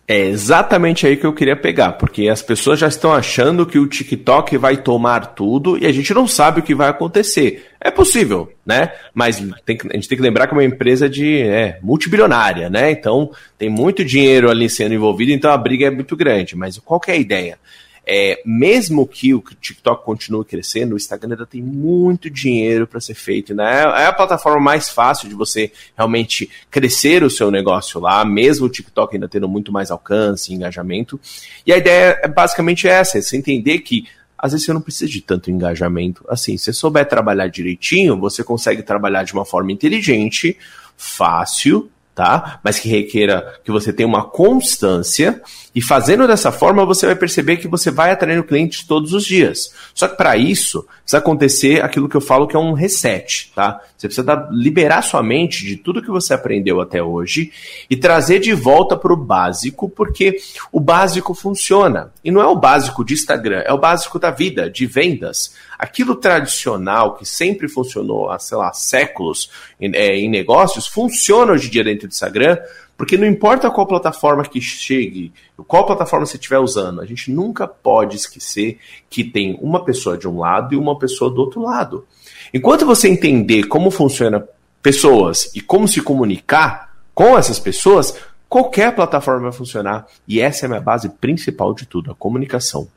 É 0.09 0.21
exatamente 0.21 1.05
aí 1.05 1.17
que 1.17 1.27
eu 1.27 1.33
queria 1.33 1.57
pegar, 1.57 1.93
porque 1.93 2.29
as 2.29 2.41
pessoas 2.41 2.79
já 2.79 2.87
estão 2.87 3.13
achando 3.13 3.67
que 3.67 3.77
o 3.77 3.89
TikTok 3.89 4.57
vai 4.57 4.77
tomar 4.77 5.35
tudo 5.35 5.77
e 5.77 5.85
a 5.85 5.91
gente 5.91 6.15
não 6.15 6.29
sabe 6.29 6.61
o 6.61 6.63
que 6.63 6.77
vai 6.77 6.89
acontecer. 6.89 7.67
É 7.81 7.91
possível, 7.91 8.53
né? 8.65 8.93
Mas 9.13 9.41
que, 9.67 9.79
a 9.91 9.95
gente 9.95 10.09
tem 10.09 10.17
que 10.17 10.23
lembrar 10.23 10.47
que 10.47 10.55
é 10.55 10.57
uma 10.57 10.65
empresa 10.65 11.09
de 11.09 11.43
é, 11.43 11.81
multibilionária, 11.83 12.71
né? 12.71 12.93
Então 12.93 13.33
tem 13.59 13.69
muito 13.69 14.05
dinheiro 14.05 14.49
ali 14.49 14.71
sendo 14.71 14.95
envolvido, 14.95 15.33
então 15.33 15.51
a 15.51 15.59
briga 15.59 15.87
é 15.87 15.91
muito 15.91 16.15
grande. 16.15 16.55
Mas 16.55 16.79
qual 16.79 17.01
é 17.09 17.13
a 17.13 17.17
ideia? 17.17 17.59
É, 18.09 18.41
mesmo 18.47 19.05
que 19.07 19.35
o 19.35 19.43
TikTok 19.61 20.05
continue 20.05 20.45
crescendo, 20.45 20.95
o 20.95 20.97
Instagram 20.97 21.33
ainda 21.33 21.45
tem 21.45 21.61
muito 21.61 22.31
dinheiro 22.31 22.87
para 22.87 23.01
ser 23.01 23.15
feito. 23.15 23.53
Né? 23.53 23.83
É 23.83 24.07
a 24.07 24.13
plataforma 24.13 24.61
mais 24.61 24.89
fácil 24.89 25.29
de 25.29 25.35
você 25.35 25.73
realmente 25.97 26.49
crescer 26.71 27.25
o 27.25 27.31
seu 27.31 27.51
negócio 27.51 28.01
lá, 28.01 28.25
mesmo 28.25 28.67
o 28.67 28.71
TikTok 28.71 29.17
ainda 29.17 29.29
tendo 29.29 29.49
muito 29.49 29.73
mais 29.73 29.91
alcance, 29.91 30.55
engajamento. 30.55 31.21
E 31.67 31.73
a 31.73 31.77
ideia 31.77 32.21
é 32.23 32.29
basicamente 32.29 32.87
essa: 32.87 33.19
é 33.19 33.23
você 33.23 33.37
entender 33.37 33.81
que 33.81 34.07
às 34.39 34.53
vezes 34.53 34.67
você 34.67 34.73
não 34.73 34.81
precisa 34.81 35.11
de 35.11 35.21
tanto 35.21 35.51
engajamento. 35.51 36.25
Assim, 36.29 36.57
se 36.57 36.65
você 36.67 36.73
souber 36.73 37.09
trabalhar 37.09 37.49
direitinho, 37.49 38.21
você 38.21 38.45
consegue 38.45 38.83
trabalhar 38.83 39.25
de 39.25 39.33
uma 39.33 39.45
forma 39.45 39.73
inteligente, 39.73 40.57
fácil, 40.97 41.91
tá? 42.17 42.59
Mas 42.65 42.81
que 42.81 42.89
requeira 42.89 43.61
que 43.63 43.71
você 43.71 43.93
tenha 43.93 44.09
uma 44.09 44.25
constância 44.25 45.41
e 45.75 45.83
fazendo 45.83 46.27
dessa 46.27 46.51
forma, 46.51 46.87
você 46.87 47.05
vai 47.05 47.15
perceber 47.15 47.59
que 47.59 47.69
você 47.69 47.91
vai 47.91 48.11
atraindo 48.11 48.43
clientes 48.43 48.83
todos 48.83 49.13
os 49.13 49.27
dias. 49.27 49.71
Só 49.95 50.09
que 50.09 50.17
para 50.17 50.35
isso, 50.35 50.87
precisa 51.03 51.19
acontecer 51.19 51.85
aquilo 51.85 52.09
que 52.09 52.17
eu 52.17 52.21
falo 52.23 52.47
que 52.49 52.57
é 52.57 52.59
um 52.59 52.73
reset, 52.73 53.53
tá? 53.55 53.79
Você 53.95 54.09
precisa 54.09 54.25
dar, 54.27 54.49
liberar 54.51 55.03
sua 55.03 55.23
mente 55.23 55.67
de 55.67 55.77
tudo 55.77 56.01
que 56.01 56.11
você 56.11 56.33
aprendeu 56.33 56.81
até 56.81 57.03
hoje 57.03 57.53
e 57.91 57.97
trazer 57.97 58.41
de 58.41 58.55
volta 58.55 58.97
para 58.97 59.13
o 59.13 59.17
básico, 59.17 59.87
porque 59.87 60.39
o 60.73 60.81
básico 60.81 61.35
funciona. 61.35 62.11
E 62.25 62.31
não 62.31 62.41
é 62.41 62.47
o 62.47 62.57
básico 62.57 63.05
de 63.05 63.13
Instagram, 63.13 63.63
é 63.67 63.73
o 63.73 63.79
básico 63.79 64.19
da 64.19 64.31
vida, 64.31 64.71
de 64.71 64.87
vendas. 64.87 65.55
Aquilo 65.79 66.15
tradicional 66.15 67.15
que 67.17 67.25
sempre 67.25 67.69
funcionou 67.69 68.31
há, 68.31 68.39
sei 68.39 68.57
lá, 68.57 68.73
séculos 68.73 69.51
em, 69.81 69.95
é, 69.95 70.17
em 70.17 70.29
negócios, 70.29 70.87
funciona 70.87 71.53
hoje 71.53 71.69
em 71.69 71.71
dia 71.71 71.85
dentro 71.85 72.09
do 72.09 72.13
Instagram 72.13 72.59
porque 72.97 73.19
não 73.19 73.27
importa 73.27 73.71
qual 73.71 73.87
plataforma 73.87 74.43
que 74.45 74.61
chegue, 74.61 75.33
qual 75.67 75.85
plataforma 75.85 76.25
você 76.25 76.37
estiver 76.37 76.59
usando, 76.59 77.03
a 77.03 77.05
gente 77.05 77.31
nunca 77.31 77.69
pode 77.69 78.17
esquecer 78.17 78.79
que 79.11 79.23
tem 79.23 79.59
uma 79.61 79.85
pessoa 79.85 80.17
de 80.17 80.27
um 80.27 80.39
lado 80.39 80.75
e 80.75 80.79
uma 80.79 80.99
pessoa 80.99 81.31
do 81.31 81.41
outro 81.43 81.61
lado. 81.61 82.07
Enquanto 82.55 82.87
você 82.87 83.09
entender 83.09 83.65
como 83.65 83.91
funciona 83.91 84.49
pessoas 84.83 85.51
e 85.55 85.61
como 85.61 85.87
se 85.87 86.01
comunicar 86.01 86.97
com 87.15 87.37
essas 87.37 87.59
pessoas, 87.59 88.17
qualquer 88.49 88.95
plataforma 88.95 89.51
vai 89.51 89.53
funcionar. 89.53 90.07
E 90.27 90.41
essa 90.41 90.65
é 90.65 90.67
a 90.67 90.69
minha 90.69 90.81
base 90.81 91.09
principal 91.09 91.75
de 91.75 91.87
tudo, 91.87 92.13
a 92.13 92.15
comunicação. 92.15 92.89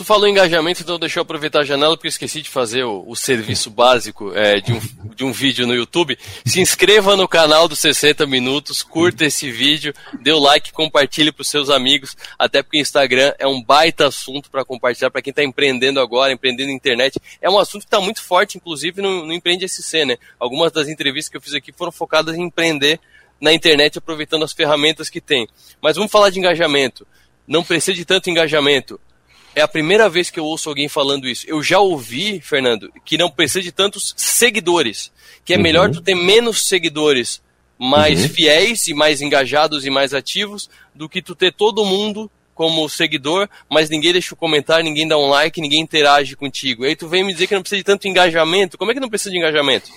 Tu 0.00 0.04
falou 0.04 0.26
em 0.26 0.30
engajamento, 0.30 0.80
então 0.80 0.98
deixa 0.98 1.18
eu 1.18 1.22
aproveitar 1.22 1.60
a 1.60 1.62
janela 1.62 1.94
porque 1.94 2.06
eu 2.06 2.08
esqueci 2.08 2.40
de 2.40 2.48
fazer 2.48 2.84
o, 2.84 3.04
o 3.06 3.14
serviço 3.14 3.68
básico 3.68 4.34
é, 4.34 4.58
de, 4.58 4.72
um, 4.72 4.80
de 5.14 5.24
um 5.24 5.30
vídeo 5.30 5.66
no 5.66 5.74
YouTube. 5.74 6.18
Se 6.42 6.58
inscreva 6.58 7.16
no 7.16 7.28
canal 7.28 7.68
dos 7.68 7.80
60 7.80 8.24
Minutos, 8.26 8.82
curta 8.82 9.26
esse 9.26 9.50
vídeo, 9.52 9.92
dê 10.18 10.32
o 10.32 10.38
like, 10.38 10.72
compartilhe 10.72 11.30
para 11.30 11.42
os 11.42 11.48
seus 11.48 11.68
amigos, 11.68 12.16
até 12.38 12.62
porque 12.62 12.78
o 12.78 12.80
Instagram 12.80 13.34
é 13.38 13.46
um 13.46 13.62
baita 13.62 14.06
assunto 14.06 14.50
para 14.50 14.64
compartilhar 14.64 15.10
para 15.10 15.20
quem 15.20 15.32
está 15.32 15.44
empreendendo 15.44 16.00
agora, 16.00 16.32
empreendendo 16.32 16.70
na 16.70 16.74
internet. 16.74 17.20
É 17.38 17.50
um 17.50 17.58
assunto 17.58 17.82
que 17.82 17.88
está 17.88 18.00
muito 18.00 18.22
forte, 18.22 18.56
inclusive, 18.56 19.02
no, 19.02 19.26
no 19.26 19.34
Empreende 19.34 19.68
SC, 19.68 20.06
né? 20.06 20.16
Algumas 20.38 20.72
das 20.72 20.88
entrevistas 20.88 21.28
que 21.28 21.36
eu 21.36 21.42
fiz 21.42 21.52
aqui 21.52 21.72
foram 21.72 21.92
focadas 21.92 22.34
em 22.34 22.44
empreender 22.44 22.98
na 23.38 23.52
internet, 23.52 23.98
aproveitando 23.98 24.46
as 24.46 24.54
ferramentas 24.54 25.10
que 25.10 25.20
tem. 25.20 25.46
Mas 25.78 25.96
vamos 25.96 26.10
falar 26.10 26.30
de 26.30 26.38
engajamento. 26.38 27.06
Não 27.46 27.62
precisa 27.62 27.94
de 27.94 28.06
tanto 28.06 28.30
engajamento 28.30 28.98
é 29.54 29.62
a 29.62 29.68
primeira 29.68 30.08
vez 30.08 30.30
que 30.30 30.38
eu 30.38 30.44
ouço 30.44 30.68
alguém 30.68 30.88
falando 30.88 31.28
isso. 31.28 31.44
Eu 31.48 31.62
já 31.62 31.78
ouvi, 31.78 32.40
Fernando, 32.40 32.92
que 33.04 33.18
não 33.18 33.30
precisa 33.30 33.62
de 33.62 33.72
tantos 33.72 34.14
seguidores. 34.16 35.12
Que 35.44 35.54
é 35.54 35.56
uhum. 35.56 35.62
melhor 35.62 35.90
tu 35.90 36.00
ter 36.00 36.14
menos 36.14 36.66
seguidores 36.66 37.42
mais 37.78 38.22
uhum. 38.22 38.28
fiéis 38.28 38.86
e 38.86 38.94
mais 38.94 39.22
engajados 39.22 39.86
e 39.86 39.90
mais 39.90 40.12
ativos 40.12 40.68
do 40.94 41.08
que 41.08 41.22
tu 41.22 41.34
ter 41.34 41.52
todo 41.52 41.84
mundo 41.84 42.30
como 42.54 42.86
seguidor, 42.90 43.48
mas 43.70 43.88
ninguém 43.88 44.12
deixa 44.12 44.34
o 44.34 44.36
um 44.36 44.38
comentário, 44.38 44.84
ninguém 44.84 45.08
dá 45.08 45.16
um 45.16 45.30
like, 45.30 45.62
ninguém 45.62 45.80
interage 45.80 46.36
contigo. 46.36 46.84
E 46.84 46.88
aí 46.88 46.96
tu 46.96 47.08
vem 47.08 47.24
me 47.24 47.32
dizer 47.32 47.46
que 47.46 47.54
não 47.54 47.62
precisa 47.62 47.78
de 47.78 47.84
tanto 47.84 48.06
engajamento. 48.06 48.76
Como 48.76 48.90
é 48.90 48.94
que 48.94 49.00
não 49.00 49.08
precisa 49.08 49.30
de 49.30 49.38
engajamento? 49.38 49.90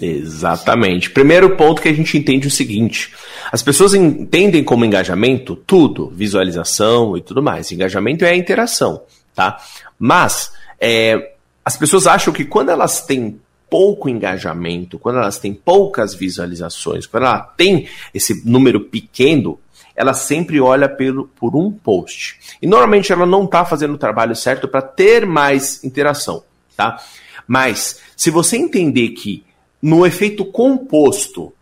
Exatamente. 0.00 1.10
Primeiro 1.10 1.56
ponto 1.56 1.80
que 1.80 1.88
a 1.88 1.92
gente 1.92 2.16
entende 2.18 2.46
o 2.46 2.50
seguinte: 2.50 3.12
as 3.50 3.62
pessoas 3.62 3.94
entendem 3.94 4.62
como 4.62 4.84
engajamento 4.84 5.56
tudo, 5.56 6.08
visualização 6.08 7.16
e 7.16 7.20
tudo 7.20 7.42
mais. 7.42 7.72
Engajamento 7.72 8.24
é 8.24 8.30
a 8.30 8.36
interação, 8.36 9.02
tá? 9.34 9.58
Mas 9.98 10.52
é, 10.80 11.32
as 11.64 11.76
pessoas 11.76 12.06
acham 12.06 12.32
que 12.32 12.44
quando 12.44 12.70
elas 12.70 13.04
têm 13.06 13.40
pouco 13.68 14.08
engajamento, 14.08 14.98
quando 14.98 15.18
elas 15.18 15.38
têm 15.38 15.52
poucas 15.52 16.14
visualizações, 16.14 17.06
quando 17.06 17.24
ela 17.24 17.40
tem 17.40 17.88
esse 18.14 18.46
número 18.48 18.80
pequeno, 18.80 19.58
ela 19.94 20.12
sempre 20.12 20.60
olha 20.60 20.88
pelo, 20.88 21.28
por 21.28 21.56
um 21.56 21.72
post. 21.72 22.38
E 22.60 22.66
normalmente 22.66 23.12
ela 23.12 23.26
não 23.26 23.44
está 23.44 23.64
fazendo 23.64 23.94
o 23.94 23.98
trabalho 23.98 24.36
certo 24.36 24.68
para 24.68 24.82
ter 24.82 25.26
mais 25.26 25.82
interação, 25.82 26.44
tá? 26.76 27.02
Mas 27.48 28.00
se 28.16 28.30
você 28.30 28.56
entender 28.56 29.10
que 29.10 29.44
no 29.80 30.06
efeito 30.06 30.44
composto, 30.44 31.52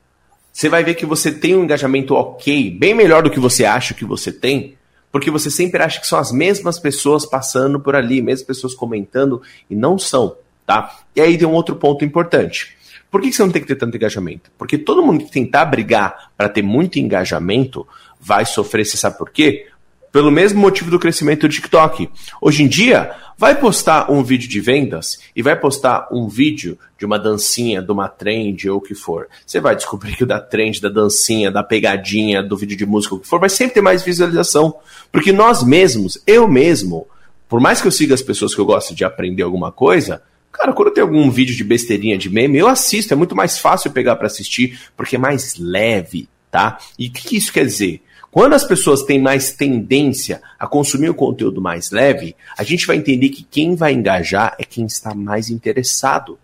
você 0.52 0.68
vai 0.68 0.85
ver 0.85 0.94
que 0.94 1.04
você 1.04 1.33
tem 1.33 1.56
um 1.56 1.64
engajamento 1.64 2.14
ok, 2.14 2.71
bem 2.71 2.94
melhor 2.94 3.23
do 3.23 3.30
que 3.30 3.40
você 3.40 3.64
acha 3.64 3.92
que 3.92 4.04
você 4.04 4.30
tem, 4.30 4.76
porque 5.11 5.30
você 5.30 5.50
sempre 5.50 5.83
acha 5.83 6.00
que 6.00 6.06
são 6.06 6.18
as 6.18 6.33
mesmas 6.33 6.78
pessoas 6.78 7.26
passando 7.26 7.80
por 7.80 7.94
ali, 7.94 8.23
mesmas 8.23 8.47
pessoas 8.47 8.75
comentando, 8.75 9.42
e 9.68 9.75
não 9.75 9.99
são, 9.99 10.37
tá? 10.64 10.99
E 11.14 11.21
aí 11.21 11.37
tem 11.37 11.47
um 11.47 11.52
outro 11.52 11.76
ponto 11.76 12.04
importante. 12.04 12.76
Por 13.11 13.21
que 13.21 13.33
você 13.33 13.42
não 13.42 13.50
tem 13.50 13.62
que 13.62 13.68
ter 13.68 13.76
tanto 13.76 13.97
engajamento? 13.97 14.50
Porque 14.59 14.76
todo 14.76 15.02
mundo 15.02 15.25
que 15.25 15.30
tentar 15.30 15.64
brigar 15.66 16.33
para 16.37 16.49
ter 16.49 16.62
muito 16.62 16.99
engajamento 16.99 17.87
vai 18.21 18.44
sofrer, 18.44 18.85
você 18.85 18.97
sabe 18.97 19.16
por 19.18 19.30
quê? 19.30 19.68
Pelo 20.11 20.30
mesmo 20.30 20.61
motivo 20.61 20.90
do 20.90 20.99
crescimento 20.99 21.47
do 21.47 21.52
TikTok. 21.52 22.09
Hoje 22.40 22.62
em 22.62 22.68
dia, 22.68 23.14
vai 23.37 23.59
postar 23.59 24.11
um 24.11 24.23
vídeo 24.23 24.49
de 24.49 24.61
vendas 24.61 25.19
e 25.35 25.43
vai 25.43 25.59
postar 25.59 26.09
um 26.11 26.29
vídeo 26.29 26.79
de 26.99 27.05
uma 27.05 27.19
dancinha, 27.19 27.83
de 27.83 27.91
uma 27.91 28.09
trend 28.09 28.69
ou 28.69 28.79
o 28.79 28.81
que 28.81 28.95
for. 28.95 29.29
Você 29.47 29.61
vai 29.61 29.76
descobrir 29.76 30.17
que 30.17 30.25
o 30.25 30.26
da 30.26 30.41
trend, 30.41 30.81
da 30.81 30.88
dancinha, 30.88 31.50
da 31.50 31.62
pegadinha, 31.62 32.43
do 32.43 32.57
vídeo 32.57 32.76
de 32.76 32.87
música, 32.87 33.14
o 33.14 33.21
que 33.21 33.26
for, 33.26 33.41
vai 33.41 33.49
sempre 33.49 33.75
ter 33.75 33.81
mais 33.81 34.03
visualização. 34.03 34.76
Porque 35.11 35.33
nós 35.33 35.62
mesmos, 35.62 36.23
eu 36.26 36.49
mesmo, 36.49 37.07
por 37.49 37.61
mais 37.61 37.81
que 37.81 37.87
eu 37.87 37.93
siga 37.93 38.14
as 38.14 38.23
pessoas 38.23 38.55
que 38.55 38.61
eu 38.61 38.67
gosto 38.67 38.95
de 38.95 39.05
aprender 39.05 39.43
alguma 39.43 39.71
coisa, 39.73 40.23
Cara, 40.55 40.73
quando 40.73 40.93
tem 40.93 41.03
algum 41.03 41.29
vídeo 41.33 41.57
de 41.57 41.64
besteirinha 41.64 42.17
de 42.17 42.31
meme, 42.31 42.59
eu 42.59 42.69
assisto, 42.69 43.12
é 43.12 43.17
muito 43.17 43.35
mais 43.35 43.59
fácil 43.59 43.91
pegar 43.91 44.14
para 44.14 44.29
assistir, 44.29 44.79
porque 44.97 45.17
é 45.17 45.19
mais 45.19 45.57
leve, 45.59 46.29
tá? 46.49 46.79
E 46.97 47.09
o 47.09 47.11
que, 47.11 47.26
que 47.26 47.37
isso 47.37 47.53
quer 47.53 47.67
dizer? 47.67 48.00
Quando 48.35 48.55
as 48.55 48.64
pessoas 48.64 49.05
têm 49.05 49.23
mais 49.23 49.53
tendência 49.53 50.43
a 50.59 50.67
consumir 50.67 51.09
o 51.09 51.14
conteúdo 51.14 51.61
mais 51.61 51.93
leve, 51.93 52.35
a 52.59 52.64
gente 52.64 52.85
vai 52.85 52.97
entender 52.97 53.29
que 53.29 53.45
quem 53.45 53.76
vai 53.76 53.93
engajar 53.93 54.57
é 54.59 54.64
quem 54.64 54.87
está 54.87 55.14
mais 55.14 55.50
interessado. 55.50 56.37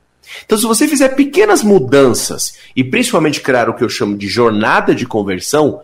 Então, 0.46 0.56
se 0.56 0.66
você 0.66 0.86
fizer 0.86 1.16
pequenas 1.16 1.64
mudanças 1.64 2.54
e 2.76 2.84
principalmente 2.84 3.40
criar 3.40 3.68
o 3.68 3.74
que 3.74 3.82
eu 3.82 3.88
chamo 3.88 4.16
de 4.16 4.28
jornada 4.28 4.94
de 4.94 5.04
conversão, 5.04 5.80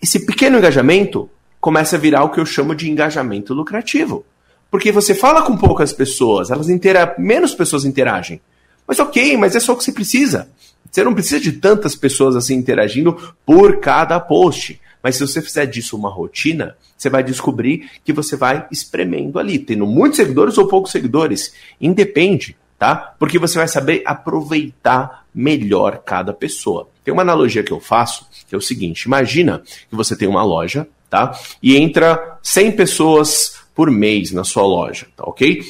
esse 0.00 0.24
pequeno 0.24 0.58
engajamento 0.58 1.28
começa 1.60 1.96
a 1.96 1.98
virar 1.98 2.22
o 2.22 2.30
que 2.30 2.38
eu 2.38 2.46
chamo 2.46 2.72
de 2.72 2.88
engajamento 2.88 3.52
lucrativo. 3.52 4.24
Porque 4.70 4.92
você 4.92 5.12
fala 5.12 5.42
com 5.42 5.56
poucas 5.56 5.92
pessoas, 5.92 6.52
elas 6.52 6.68
intera 6.68 7.16
menos 7.18 7.52
pessoas 7.52 7.84
interagem. 7.84 8.40
Mas 8.86 9.00
ok, 9.00 9.36
mas 9.36 9.56
é 9.56 9.60
só 9.60 9.72
o 9.72 9.76
que 9.76 9.82
você 9.82 9.90
precisa. 9.90 10.48
Você 10.88 11.02
não 11.02 11.14
precisa 11.14 11.40
de 11.40 11.50
tantas 11.50 11.96
pessoas 11.96 12.36
assim 12.36 12.54
interagindo 12.54 13.34
por 13.44 13.80
cada 13.80 14.20
post. 14.20 14.80
Mas 15.02 15.16
se 15.16 15.26
você 15.26 15.40
fizer 15.40 15.66
disso 15.66 15.96
uma 15.96 16.10
rotina, 16.10 16.76
você 16.96 17.08
vai 17.08 17.22
descobrir 17.22 17.90
que 18.04 18.12
você 18.12 18.36
vai 18.36 18.66
espremendo 18.70 19.38
ali, 19.38 19.58
tendo 19.58 19.86
muitos 19.86 20.16
seguidores 20.16 20.58
ou 20.58 20.66
poucos 20.66 20.90
seguidores. 20.90 21.52
Independe, 21.80 22.56
tá? 22.78 23.14
Porque 23.18 23.38
você 23.38 23.58
vai 23.58 23.68
saber 23.68 24.02
aproveitar 24.04 25.24
melhor 25.34 26.02
cada 26.04 26.32
pessoa. 26.32 26.88
Tem 27.04 27.12
uma 27.12 27.22
analogia 27.22 27.62
que 27.62 27.72
eu 27.72 27.80
faço, 27.80 28.26
que 28.48 28.54
é 28.54 28.58
o 28.58 28.60
seguinte: 28.60 29.02
imagina 29.04 29.62
que 29.88 29.96
você 29.96 30.16
tem 30.16 30.28
uma 30.28 30.42
loja, 30.42 30.86
tá? 31.08 31.38
E 31.62 31.76
entra 31.76 32.38
100 32.42 32.72
pessoas 32.72 33.56
por 33.74 33.90
mês 33.90 34.32
na 34.32 34.44
sua 34.44 34.64
loja, 34.64 35.06
tá 35.16 35.24
ok? 35.24 35.62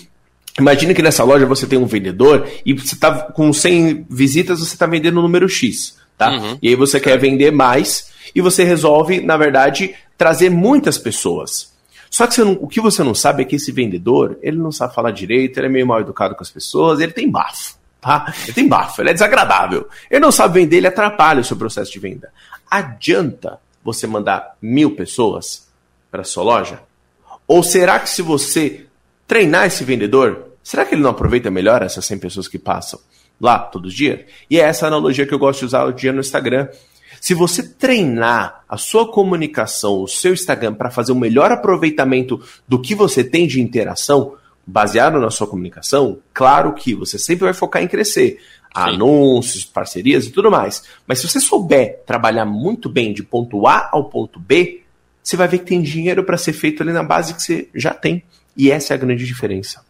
Imagina 0.58 0.92
que 0.92 1.02
nessa 1.02 1.22
loja 1.22 1.46
você 1.46 1.66
tem 1.66 1.78
um 1.78 1.86
vendedor 1.86 2.48
e 2.66 2.72
você 2.72 2.96
tá 2.96 3.30
com 3.30 3.52
100 3.52 4.06
visitas, 4.10 4.58
você 4.58 4.74
está 4.74 4.86
vendendo 4.86 5.18
o 5.18 5.22
número 5.22 5.48
X, 5.48 5.96
tá? 6.16 6.30
Uhum. 6.30 6.58
E 6.60 6.68
aí 6.68 6.74
você 6.74 6.98
quer 6.98 7.16
vender 7.18 7.52
mais 7.52 8.10
e 8.34 8.40
você 8.40 8.64
resolve, 8.64 9.20
na 9.20 9.36
verdade, 9.36 9.94
trazer 10.16 10.50
muitas 10.50 10.98
pessoas. 10.98 11.72
Só 12.10 12.26
que 12.26 12.40
não, 12.40 12.52
o 12.60 12.66
que 12.68 12.80
você 12.80 13.02
não 13.02 13.14
sabe 13.14 13.42
é 13.42 13.44
que 13.44 13.56
esse 13.56 13.70
vendedor, 13.70 14.38
ele 14.42 14.56
não 14.56 14.72
sabe 14.72 14.94
falar 14.94 15.10
direito, 15.10 15.58
ele 15.58 15.66
é 15.66 15.70
meio 15.70 15.86
mal 15.86 16.00
educado 16.00 16.34
com 16.34 16.42
as 16.42 16.50
pessoas, 16.50 17.00
ele 17.00 17.12
tem 17.12 17.30
bafo, 17.30 17.76
tá? 18.00 18.32
Ele 18.44 18.52
tem 18.52 18.68
bafo, 18.68 19.02
ele 19.02 19.10
é 19.10 19.12
desagradável. 19.12 19.88
Ele 20.10 20.20
não 20.20 20.32
sabe 20.32 20.60
vender, 20.60 20.78
ele 20.78 20.86
atrapalha 20.86 21.40
o 21.40 21.44
seu 21.44 21.56
processo 21.56 21.92
de 21.92 21.98
venda. 21.98 22.32
Adianta 22.70 23.60
você 23.84 24.06
mandar 24.06 24.56
mil 24.60 24.94
pessoas 24.94 25.68
para 26.10 26.24
sua 26.24 26.42
loja? 26.42 26.80
Ou 27.46 27.62
será 27.62 27.98
que 27.98 28.10
se 28.10 28.22
você 28.22 28.86
treinar 29.26 29.66
esse 29.66 29.84
vendedor, 29.84 30.48
será 30.62 30.84
que 30.84 30.94
ele 30.94 31.02
não 31.02 31.10
aproveita 31.10 31.50
melhor 31.50 31.82
essas 31.82 32.04
100 32.04 32.18
pessoas 32.18 32.48
que 32.48 32.58
passam 32.58 33.00
lá 33.40 33.58
todos 33.58 33.90
os 33.92 33.96
dias? 33.96 34.20
E 34.50 34.58
é 34.58 34.64
essa 34.64 34.86
analogia 34.86 35.26
que 35.26 35.32
eu 35.32 35.38
gosto 35.38 35.60
de 35.60 35.66
usar 35.66 35.84
o 35.84 35.92
dia 35.92 36.12
no 36.12 36.20
Instagram. 36.20 36.68
Se 37.28 37.34
você 37.34 37.62
treinar 37.62 38.64
a 38.66 38.78
sua 38.78 39.12
comunicação, 39.12 40.02
o 40.02 40.08
seu 40.08 40.32
Instagram, 40.32 40.72
para 40.72 40.90
fazer 40.90 41.12
um 41.12 41.18
melhor 41.18 41.52
aproveitamento 41.52 42.42
do 42.66 42.80
que 42.80 42.94
você 42.94 43.22
tem 43.22 43.46
de 43.46 43.60
interação, 43.60 44.36
baseado 44.66 45.20
na 45.20 45.30
sua 45.30 45.46
comunicação, 45.46 46.20
claro 46.32 46.72
que 46.72 46.94
você 46.94 47.18
sempre 47.18 47.44
vai 47.44 47.52
focar 47.52 47.82
em 47.82 47.86
crescer. 47.86 48.38
Sim. 48.38 48.38
Anúncios, 48.72 49.66
parcerias 49.66 50.24
e 50.24 50.30
tudo 50.30 50.50
mais. 50.50 50.84
Mas 51.06 51.18
se 51.18 51.28
você 51.28 51.38
souber 51.38 52.00
trabalhar 52.06 52.46
muito 52.46 52.88
bem 52.88 53.12
de 53.12 53.22
ponto 53.22 53.66
A 53.66 53.90
ao 53.92 54.04
ponto 54.04 54.40
B, 54.40 54.80
você 55.22 55.36
vai 55.36 55.48
ver 55.48 55.58
que 55.58 55.66
tem 55.66 55.82
dinheiro 55.82 56.24
para 56.24 56.38
ser 56.38 56.54
feito 56.54 56.82
ali 56.82 56.94
na 56.94 57.02
base 57.02 57.34
que 57.34 57.42
você 57.42 57.68
já 57.74 57.92
tem. 57.92 58.22
E 58.56 58.70
essa 58.70 58.94
é 58.94 58.96
a 58.96 58.98
grande 58.98 59.26
diferença. 59.26 59.84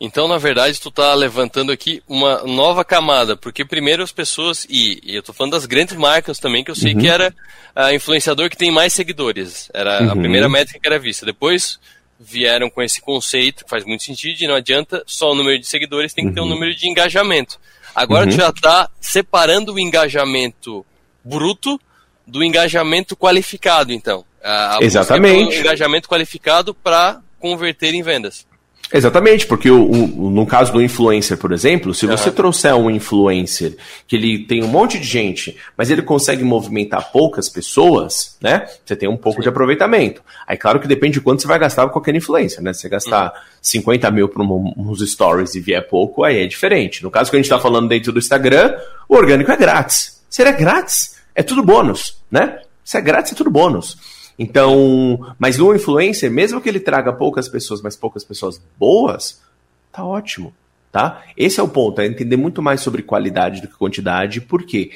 Então, 0.00 0.26
na 0.26 0.38
verdade, 0.38 0.80
tu 0.80 0.88
está 0.88 1.12
levantando 1.14 1.70
aqui 1.70 2.02
uma 2.08 2.42
nova 2.44 2.82
camada, 2.82 3.36
porque 3.36 3.66
primeiro 3.66 4.02
as 4.02 4.10
pessoas, 4.10 4.66
e, 4.68 4.98
e 5.04 5.14
eu 5.14 5.20
estou 5.20 5.34
falando 5.34 5.52
das 5.52 5.66
grandes 5.66 5.94
marcas 5.94 6.38
também, 6.38 6.64
que 6.64 6.70
eu 6.70 6.74
sei 6.74 6.94
uhum. 6.94 7.00
que 7.00 7.08
era 7.08 7.34
a 7.74 7.92
influenciador 7.92 8.48
que 8.48 8.56
tem 8.56 8.70
mais 8.70 8.94
seguidores. 8.94 9.70
Era 9.74 10.02
uhum. 10.02 10.10
a 10.12 10.16
primeira 10.16 10.48
métrica 10.48 10.80
que 10.80 10.86
era 10.86 10.98
vista. 10.98 11.26
Depois 11.26 11.78
vieram 12.18 12.70
com 12.70 12.82
esse 12.82 13.00
conceito, 13.00 13.64
que 13.64 13.70
faz 13.70 13.84
muito 13.84 14.02
sentido, 14.02 14.40
e 14.40 14.48
não 14.48 14.54
adianta 14.54 15.02
só 15.06 15.32
o 15.32 15.34
número 15.34 15.58
de 15.58 15.66
seguidores, 15.66 16.14
tem 16.14 16.24
que 16.24 16.30
uhum. 16.30 16.34
ter 16.34 16.40
um 16.40 16.48
número 16.48 16.74
de 16.74 16.88
engajamento. 16.88 17.60
Agora 17.94 18.26
tu 18.26 18.32
uhum. 18.32 18.38
já 18.38 18.48
está 18.48 18.88
separando 19.00 19.74
o 19.74 19.78
engajamento 19.78 20.84
bruto 21.22 21.78
do 22.26 22.42
engajamento 22.42 23.14
qualificado, 23.14 23.92
então. 23.92 24.24
A, 24.42 24.78
a 24.78 24.82
Exatamente. 24.82 25.58
engajamento 25.58 26.08
qualificado 26.08 26.74
para 26.74 27.20
converter 27.38 27.92
em 27.94 28.02
vendas. 28.02 28.46
Exatamente, 28.92 29.46
porque 29.46 29.70
o, 29.70 29.88
o, 29.88 30.30
no 30.30 30.44
caso 30.44 30.72
do 30.72 30.82
influencer, 30.82 31.38
por 31.38 31.52
exemplo, 31.52 31.94
se 31.94 32.06
você 32.06 32.28
uhum. 32.28 32.34
trouxer 32.34 32.74
um 32.74 32.90
influencer 32.90 33.76
que 34.06 34.16
ele 34.16 34.44
tem 34.44 34.64
um 34.64 34.66
monte 34.66 34.98
de 34.98 35.06
gente, 35.06 35.56
mas 35.76 35.90
ele 35.90 36.02
consegue 36.02 36.42
movimentar 36.42 37.12
poucas 37.12 37.48
pessoas, 37.48 38.36
né? 38.40 38.66
Você 38.84 38.96
tem 38.96 39.08
um 39.08 39.16
pouco 39.16 39.38
Sim. 39.38 39.42
de 39.44 39.48
aproveitamento. 39.48 40.22
Aí, 40.44 40.56
claro 40.56 40.80
que 40.80 40.88
depende 40.88 41.14
de 41.14 41.20
quanto 41.20 41.40
você 41.40 41.46
vai 41.46 41.58
gastar 41.58 41.86
com 41.86 41.92
qualquer 41.92 42.16
influencer, 42.16 42.60
né? 42.62 42.72
Se 42.72 42.80
você 42.80 42.88
gastar 42.88 43.26
uhum. 43.26 43.40
50 43.62 44.10
mil 44.10 44.28
para 44.28 44.42
uns 44.42 45.08
stories 45.08 45.54
e 45.54 45.60
vier 45.60 45.86
pouco, 45.88 46.24
aí 46.24 46.42
é 46.42 46.46
diferente. 46.46 47.02
No 47.02 47.12
caso 47.12 47.30
que 47.30 47.36
a 47.36 47.38
gente 47.38 47.46
está 47.46 47.60
falando 47.60 47.88
dentro 47.88 48.12
do 48.12 48.18
Instagram, 48.18 48.76
o 49.08 49.14
orgânico 49.14 49.52
é 49.52 49.56
grátis. 49.56 50.20
Se 50.28 50.42
ele 50.42 50.50
é 50.50 50.54
grátis, 50.54 51.16
é 51.32 51.44
tudo 51.44 51.62
bônus, 51.62 52.18
né? 52.28 52.58
Se 52.84 52.98
é 52.98 53.00
grátis, 53.00 53.32
é 53.32 53.36
tudo 53.36 53.50
bônus. 53.50 54.19
Então, 54.42 55.34
mas 55.38 55.60
o 55.60 55.74
influencer, 55.74 56.30
mesmo 56.30 56.62
que 56.62 56.68
ele 56.70 56.80
traga 56.80 57.12
poucas 57.12 57.46
pessoas, 57.46 57.82
mas 57.82 57.94
poucas 57.94 58.24
pessoas 58.24 58.58
boas, 58.78 59.42
tá 59.92 60.02
ótimo, 60.02 60.54
tá? 60.90 61.22
Esse 61.36 61.60
é 61.60 61.62
o 61.62 61.68
ponto, 61.68 62.00
é 62.00 62.06
entender 62.06 62.38
muito 62.38 62.62
mais 62.62 62.80
sobre 62.80 63.02
qualidade 63.02 63.60
do 63.60 63.68
que 63.68 63.74
quantidade, 63.74 64.40
porque 64.40 64.92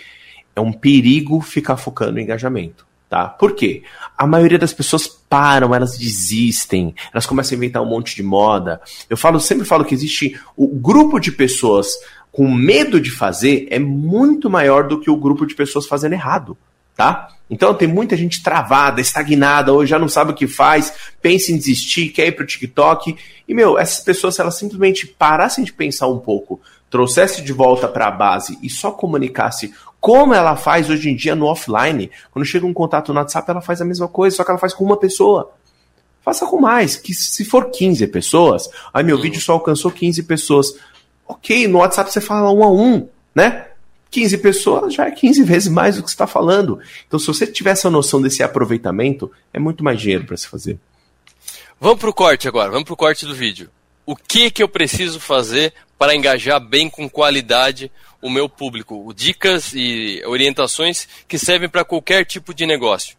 é 0.56 0.62
um 0.62 0.72
perigo 0.72 1.42
ficar 1.42 1.76
focando 1.76 2.18
em 2.18 2.22
engajamento. 2.22 2.86
Tá? 3.06 3.28
Por 3.28 3.54
quê? 3.54 3.82
A 4.16 4.26
maioria 4.26 4.58
das 4.58 4.72
pessoas 4.72 5.06
param, 5.06 5.74
elas 5.74 5.98
desistem, 5.98 6.94
elas 7.12 7.26
começam 7.26 7.54
a 7.54 7.58
inventar 7.58 7.82
um 7.82 7.86
monte 7.86 8.16
de 8.16 8.22
moda. 8.22 8.80
Eu 9.10 9.16
falo, 9.16 9.38
sempre 9.38 9.66
falo 9.66 9.84
que 9.84 9.94
existe 9.94 10.40
o 10.56 10.66
grupo 10.66 11.20
de 11.20 11.30
pessoas 11.30 11.92
com 12.32 12.50
medo 12.50 12.98
de 12.98 13.10
fazer 13.10 13.68
é 13.70 13.78
muito 13.78 14.48
maior 14.48 14.88
do 14.88 14.98
que 14.98 15.10
o 15.10 15.18
grupo 15.18 15.44
de 15.44 15.54
pessoas 15.54 15.86
fazendo 15.86 16.14
errado, 16.14 16.56
tá? 16.96 17.28
Então 17.48 17.74
tem 17.74 17.86
muita 17.86 18.16
gente 18.16 18.42
travada, 18.42 19.00
estagnada, 19.00 19.72
ou 19.72 19.84
já 19.84 19.98
não 19.98 20.08
sabe 20.08 20.32
o 20.32 20.34
que 20.34 20.46
faz, 20.46 20.92
pensa 21.20 21.52
em 21.52 21.56
desistir, 21.56 22.08
quer 22.08 22.26
ir 22.26 22.32
pro 22.32 22.46
TikTok. 22.46 23.16
E, 23.46 23.54
meu, 23.54 23.78
essas 23.78 24.02
pessoas, 24.02 24.34
se 24.34 24.40
elas 24.40 24.56
simplesmente 24.56 25.06
parassem 25.06 25.64
de 25.64 25.72
pensar 25.72 26.08
um 26.08 26.18
pouco, 26.18 26.60
trouxesse 26.90 27.42
de 27.42 27.52
volta 27.52 27.86
para 27.86 28.06
a 28.06 28.10
base 28.10 28.58
e 28.62 28.70
só 28.70 28.90
comunicasse 28.90 29.74
como 30.00 30.34
ela 30.34 30.54
faz 30.54 30.90
hoje 30.90 31.10
em 31.10 31.16
dia 31.16 31.34
no 31.34 31.46
offline. 31.46 32.10
Quando 32.30 32.44
chega 32.44 32.66
um 32.66 32.74
contato 32.74 33.12
no 33.12 33.18
WhatsApp, 33.18 33.50
ela 33.50 33.60
faz 33.60 33.80
a 33.80 33.84
mesma 33.84 34.06
coisa, 34.06 34.36
só 34.36 34.44
que 34.44 34.50
ela 34.50 34.60
faz 34.60 34.74
com 34.74 34.84
uma 34.84 34.96
pessoa. 34.96 35.50
Faça 36.22 36.46
com 36.46 36.60
mais, 36.60 36.96
que 36.96 37.12
se 37.12 37.44
for 37.44 37.70
15 37.70 38.06
pessoas, 38.06 38.68
aí 38.92 39.04
meu 39.04 39.20
vídeo 39.20 39.40
só 39.40 39.52
alcançou 39.52 39.90
15 39.90 40.22
pessoas. 40.22 40.74
Ok, 41.26 41.68
no 41.68 41.78
WhatsApp 41.78 42.10
você 42.10 42.20
fala 42.20 42.50
um 42.50 42.64
a 42.64 42.70
um, 42.70 43.08
né? 43.34 43.66
15 44.14 44.38
pessoas 44.38 44.94
já 44.94 45.06
é 45.06 45.10
15 45.10 45.42
vezes 45.42 45.68
mais 45.68 45.96
do 45.96 46.02
que 46.04 46.08
você 46.08 46.14
está 46.14 46.26
falando. 46.26 46.78
Então, 47.04 47.18
se 47.18 47.26
você 47.26 47.48
tiver 47.48 47.70
essa 47.70 47.90
noção 47.90 48.22
desse 48.22 48.44
aproveitamento, 48.44 49.30
é 49.52 49.58
muito 49.58 49.82
mais 49.82 50.00
dinheiro 50.00 50.24
para 50.24 50.36
se 50.36 50.46
fazer. 50.46 50.78
Vamos 51.80 51.98
para 51.98 52.10
o 52.10 52.14
corte 52.14 52.46
agora, 52.46 52.70
vamos 52.70 52.84
para 52.84 52.94
o 52.94 52.96
corte 52.96 53.26
do 53.26 53.34
vídeo. 53.34 53.68
O 54.06 54.14
que, 54.14 54.52
que 54.52 54.62
eu 54.62 54.68
preciso 54.68 55.18
fazer 55.18 55.74
para 55.98 56.14
engajar 56.14 56.60
bem 56.60 56.88
com 56.88 57.08
qualidade 57.08 57.90
o 58.22 58.30
meu 58.30 58.48
público, 58.48 59.12
dicas 59.14 59.72
e 59.74 60.22
orientações 60.26 61.08
que 61.26 61.38
servem 61.38 61.68
para 61.68 61.84
qualquer 61.84 62.24
tipo 62.24 62.54
de 62.54 62.64
negócio. 62.64 63.16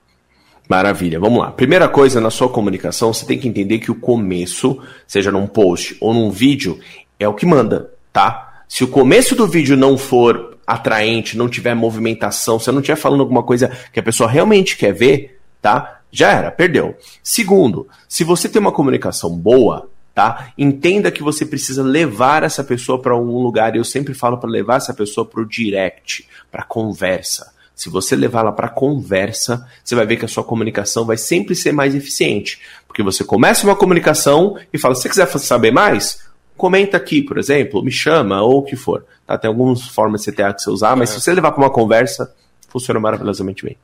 Maravilha, 0.67 1.19
vamos 1.19 1.39
lá. 1.39 1.51
Primeira 1.51 1.87
coisa 1.87 2.19
na 2.19 2.31
sua 2.31 2.49
comunicação, 2.49 3.13
você 3.13 3.25
tem 3.25 3.37
que 3.37 3.47
entender 3.47 3.79
que 3.79 3.91
o 3.91 3.99
começo, 3.99 4.81
seja 5.05 5.31
num 5.31 5.45
post 5.45 5.95
ou 5.99 6.13
num 6.13 6.31
vídeo, 6.31 6.79
é 7.19 7.27
o 7.27 7.35
que 7.35 7.45
manda, 7.45 7.91
tá? 8.11 8.54
Se 8.67 8.83
o 8.83 8.87
começo 8.87 9.35
do 9.35 9.47
vídeo 9.47 9.77
não 9.77 9.97
for 9.97 10.57
atraente, 10.65 11.37
não 11.37 11.47
tiver 11.47 11.75
movimentação, 11.75 12.59
se 12.59 12.69
eu 12.69 12.73
não 12.73 12.81
estiver 12.81 12.97
falando 12.97 13.21
alguma 13.21 13.43
coisa 13.43 13.71
que 13.93 13.99
a 13.99 14.03
pessoa 14.03 14.29
realmente 14.29 14.77
quer 14.77 14.93
ver, 14.93 15.39
tá? 15.61 16.01
Já 16.11 16.31
era, 16.31 16.51
perdeu. 16.51 16.95
Segundo, 17.21 17.87
se 18.07 18.23
você 18.23 18.47
tem 18.49 18.59
uma 18.59 18.71
comunicação 18.71 19.35
boa, 19.35 19.89
tá? 20.15 20.53
Entenda 20.57 21.11
que 21.11 21.21
você 21.21 21.45
precisa 21.45 21.83
levar 21.83 22.43
essa 22.43 22.63
pessoa 22.63 23.01
para 23.01 23.13
algum 23.13 23.43
lugar. 23.43 23.75
Eu 23.75 23.83
sempre 23.83 24.13
falo 24.13 24.37
para 24.37 24.49
levar 24.49 24.77
essa 24.77 24.93
pessoa 24.93 25.25
para 25.25 25.41
o 25.41 25.45
direct, 25.45 26.27
para 26.49 26.63
conversa. 26.63 27.53
Se 27.75 27.89
você 27.89 28.15
levá-la 28.15 28.53
para 28.53 28.69
conversa, 28.69 29.67
você 29.83 29.93
vai 29.93 30.05
ver 30.05 30.15
que 30.15 30.23
a 30.23 30.29
sua 30.29 30.45
comunicação 30.45 31.05
vai 31.05 31.17
sempre 31.17 31.53
ser 31.53 31.73
mais 31.73 31.93
eficiente, 31.93 32.61
porque 32.87 33.03
você 33.03 33.25
começa 33.25 33.67
uma 33.67 33.75
comunicação 33.75 34.57
e 34.71 34.77
fala: 34.77 34.95
se 34.95 35.01
você 35.01 35.09
quiser 35.09 35.27
saber 35.39 35.71
mais, 35.71 36.24
comenta 36.57 36.97
aqui, 36.97 37.21
por 37.21 37.37
exemplo, 37.37 37.83
me 37.83 37.91
chama 37.91 38.41
ou 38.41 38.59
o 38.59 38.63
que 38.63 38.75
for. 38.75 39.05
Tá? 39.25 39.37
Tem 39.37 39.47
algumas 39.47 39.83
formas 39.87 40.23
de 40.23 40.31
CTA 40.31 40.53
que 40.53 40.61
você 40.61 40.69
usar, 40.69 40.95
mas 40.95 41.09
se 41.09 41.19
você 41.19 41.33
levar 41.33 41.51
para 41.51 41.63
uma 41.63 41.69
conversa, 41.69 42.33
funciona 42.69 42.99
maravilhosamente 42.99 43.63
bem. 43.63 43.77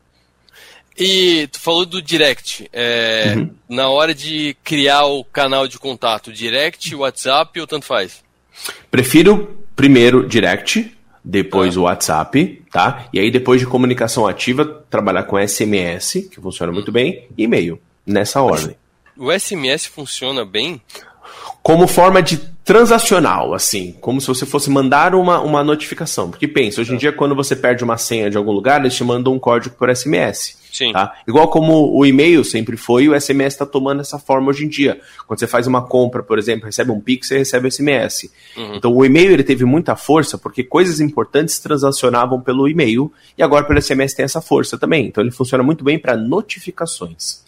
E 0.97 1.47
tu 1.47 1.59
falou 1.59 1.85
do 1.85 2.01
direct. 2.01 2.69
É, 2.71 3.33
uhum. 3.35 3.49
Na 3.69 3.89
hora 3.89 4.13
de 4.13 4.55
criar 4.63 5.05
o 5.05 5.23
canal 5.23 5.67
de 5.67 5.79
contato, 5.79 6.31
direct, 6.31 6.93
WhatsApp 6.93 7.59
ou 7.59 7.65
tanto 7.65 7.85
faz? 7.85 8.23
Prefiro 8.89 9.57
primeiro 9.75 10.27
direct, 10.27 10.95
depois 11.23 11.77
ah. 11.77 11.79
o 11.79 11.83
WhatsApp, 11.83 12.61
tá? 12.71 13.07
E 13.13 13.19
aí 13.19 13.31
depois 13.31 13.59
de 13.59 13.65
comunicação 13.65 14.27
ativa, 14.27 14.65
trabalhar 14.89 15.23
com 15.23 15.39
SMS, 15.39 16.27
que 16.29 16.41
funciona 16.41 16.71
muito 16.71 16.91
bem, 16.91 17.27
e 17.37 17.43
e-mail, 17.43 17.79
nessa 18.05 18.41
ordem. 18.41 18.75
O 19.17 19.31
SMS 19.31 19.85
funciona 19.85 20.45
bem? 20.45 20.81
Como 21.61 21.87
forma 21.87 22.21
de 22.21 22.37
transacional, 22.63 23.53
assim, 23.53 23.95
como 23.99 24.21
se 24.21 24.27
você 24.27 24.45
fosse 24.45 24.69
mandar 24.69 25.15
uma, 25.15 25.39
uma 25.41 25.63
notificação. 25.63 26.29
Porque 26.29 26.47
pensa, 26.47 26.81
hoje 26.81 26.93
em 26.93 26.97
dia, 26.97 27.11
quando 27.11 27.35
você 27.35 27.55
perde 27.55 27.83
uma 27.83 27.97
senha 27.97 28.29
de 28.29 28.37
algum 28.37 28.51
lugar, 28.51 28.79
eles 28.79 28.95
te 28.95 29.03
mandam 29.03 29.33
um 29.33 29.39
código 29.39 29.75
por 29.75 29.93
SMS. 29.93 30.57
Sim. 30.71 30.93
Tá? 30.93 31.13
Igual 31.27 31.49
como 31.49 31.93
o 31.93 32.05
e-mail 32.05 32.45
sempre 32.45 32.77
foi, 32.77 33.09
o 33.09 33.19
SMS 33.19 33.55
está 33.55 33.65
tomando 33.65 33.99
essa 33.99 34.17
forma 34.17 34.49
hoje 34.49 34.65
em 34.65 34.69
dia. 34.69 35.01
Quando 35.27 35.39
você 35.39 35.47
faz 35.47 35.67
uma 35.67 35.85
compra, 35.85 36.23
por 36.23 36.39
exemplo, 36.39 36.65
recebe 36.65 36.91
um 36.91 37.01
Pix, 37.01 37.27
você 37.27 37.39
recebe 37.39 37.67
o 37.67 37.71
SMS. 37.71 38.31
Uhum. 38.55 38.75
Então 38.75 38.95
o 38.95 39.05
e-mail 39.05 39.31
ele 39.31 39.43
teve 39.43 39.65
muita 39.65 39.95
força 39.97 40.37
porque 40.37 40.63
coisas 40.63 41.01
importantes 41.01 41.59
transacionavam 41.59 42.39
pelo 42.39 42.69
e-mail 42.69 43.11
e 43.37 43.43
agora 43.43 43.65
pelo 43.65 43.81
SMS 43.81 44.13
tem 44.13 44.23
essa 44.23 44.39
força 44.39 44.77
também. 44.77 45.07
Então 45.07 45.21
ele 45.21 45.31
funciona 45.31 45.63
muito 45.63 45.83
bem 45.83 45.99
para 45.99 46.15
notificações. 46.15 47.43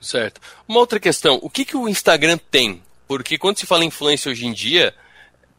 Certo. 0.00 0.40
Uma 0.66 0.80
outra 0.80 0.98
questão, 0.98 1.38
o 1.42 1.50
que, 1.50 1.66
que 1.66 1.76
o 1.76 1.88
Instagram 1.88 2.38
tem? 2.50 2.80
Porque 3.06 3.38
quando 3.38 3.58
se 3.58 3.66
fala 3.66 3.84
influência 3.84 4.30
hoje 4.30 4.46
em 4.46 4.52
dia, 4.52 4.94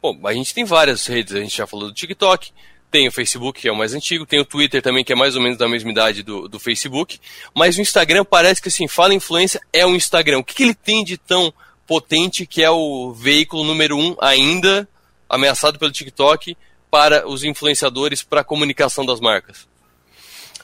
bom, 0.01 0.19
a 0.25 0.33
gente 0.33 0.53
tem 0.53 0.63
várias 0.63 1.05
redes, 1.05 1.35
a 1.35 1.39
gente 1.39 1.55
já 1.55 1.67
falou 1.67 1.87
do 1.87 1.93
TikTok, 1.93 2.51
tem 2.91 3.07
o 3.07 3.11
Facebook, 3.11 3.61
que 3.61 3.67
é 3.67 3.71
o 3.71 3.75
mais 3.75 3.93
antigo, 3.93 4.25
tem 4.25 4.39
o 4.39 4.45
Twitter 4.45 4.81
também, 4.81 5.03
que 5.03 5.11
é 5.11 5.15
mais 5.15 5.35
ou 5.35 5.41
menos 5.41 5.57
da 5.57 5.67
mesma 5.67 5.91
idade 5.91 6.23
do, 6.23 6.47
do 6.47 6.59
Facebook. 6.59 7.19
Mas 7.53 7.77
o 7.77 7.81
Instagram 7.81 8.23
parece 8.23 8.61
que 8.61 8.69
assim, 8.69 8.87
fala 8.87 9.13
influência, 9.13 9.59
é 9.73 9.85
um 9.85 9.95
Instagram. 9.95 10.39
O 10.39 10.43
que, 10.43 10.55
que 10.55 10.63
ele 10.63 10.73
tem 10.73 11.03
de 11.03 11.17
tão 11.17 11.53
potente 11.85 12.45
que 12.45 12.63
é 12.63 12.69
o 12.69 13.11
veículo 13.11 13.63
número 13.63 13.97
um 13.97 14.15
ainda 14.21 14.87
ameaçado 15.29 15.77
pelo 15.77 15.91
TikTok 15.91 16.57
para 16.89 17.27
os 17.27 17.43
influenciadores 17.43 18.23
para 18.23 18.41
a 18.41 18.43
comunicação 18.43 19.05
das 19.05 19.19
marcas? 19.19 19.67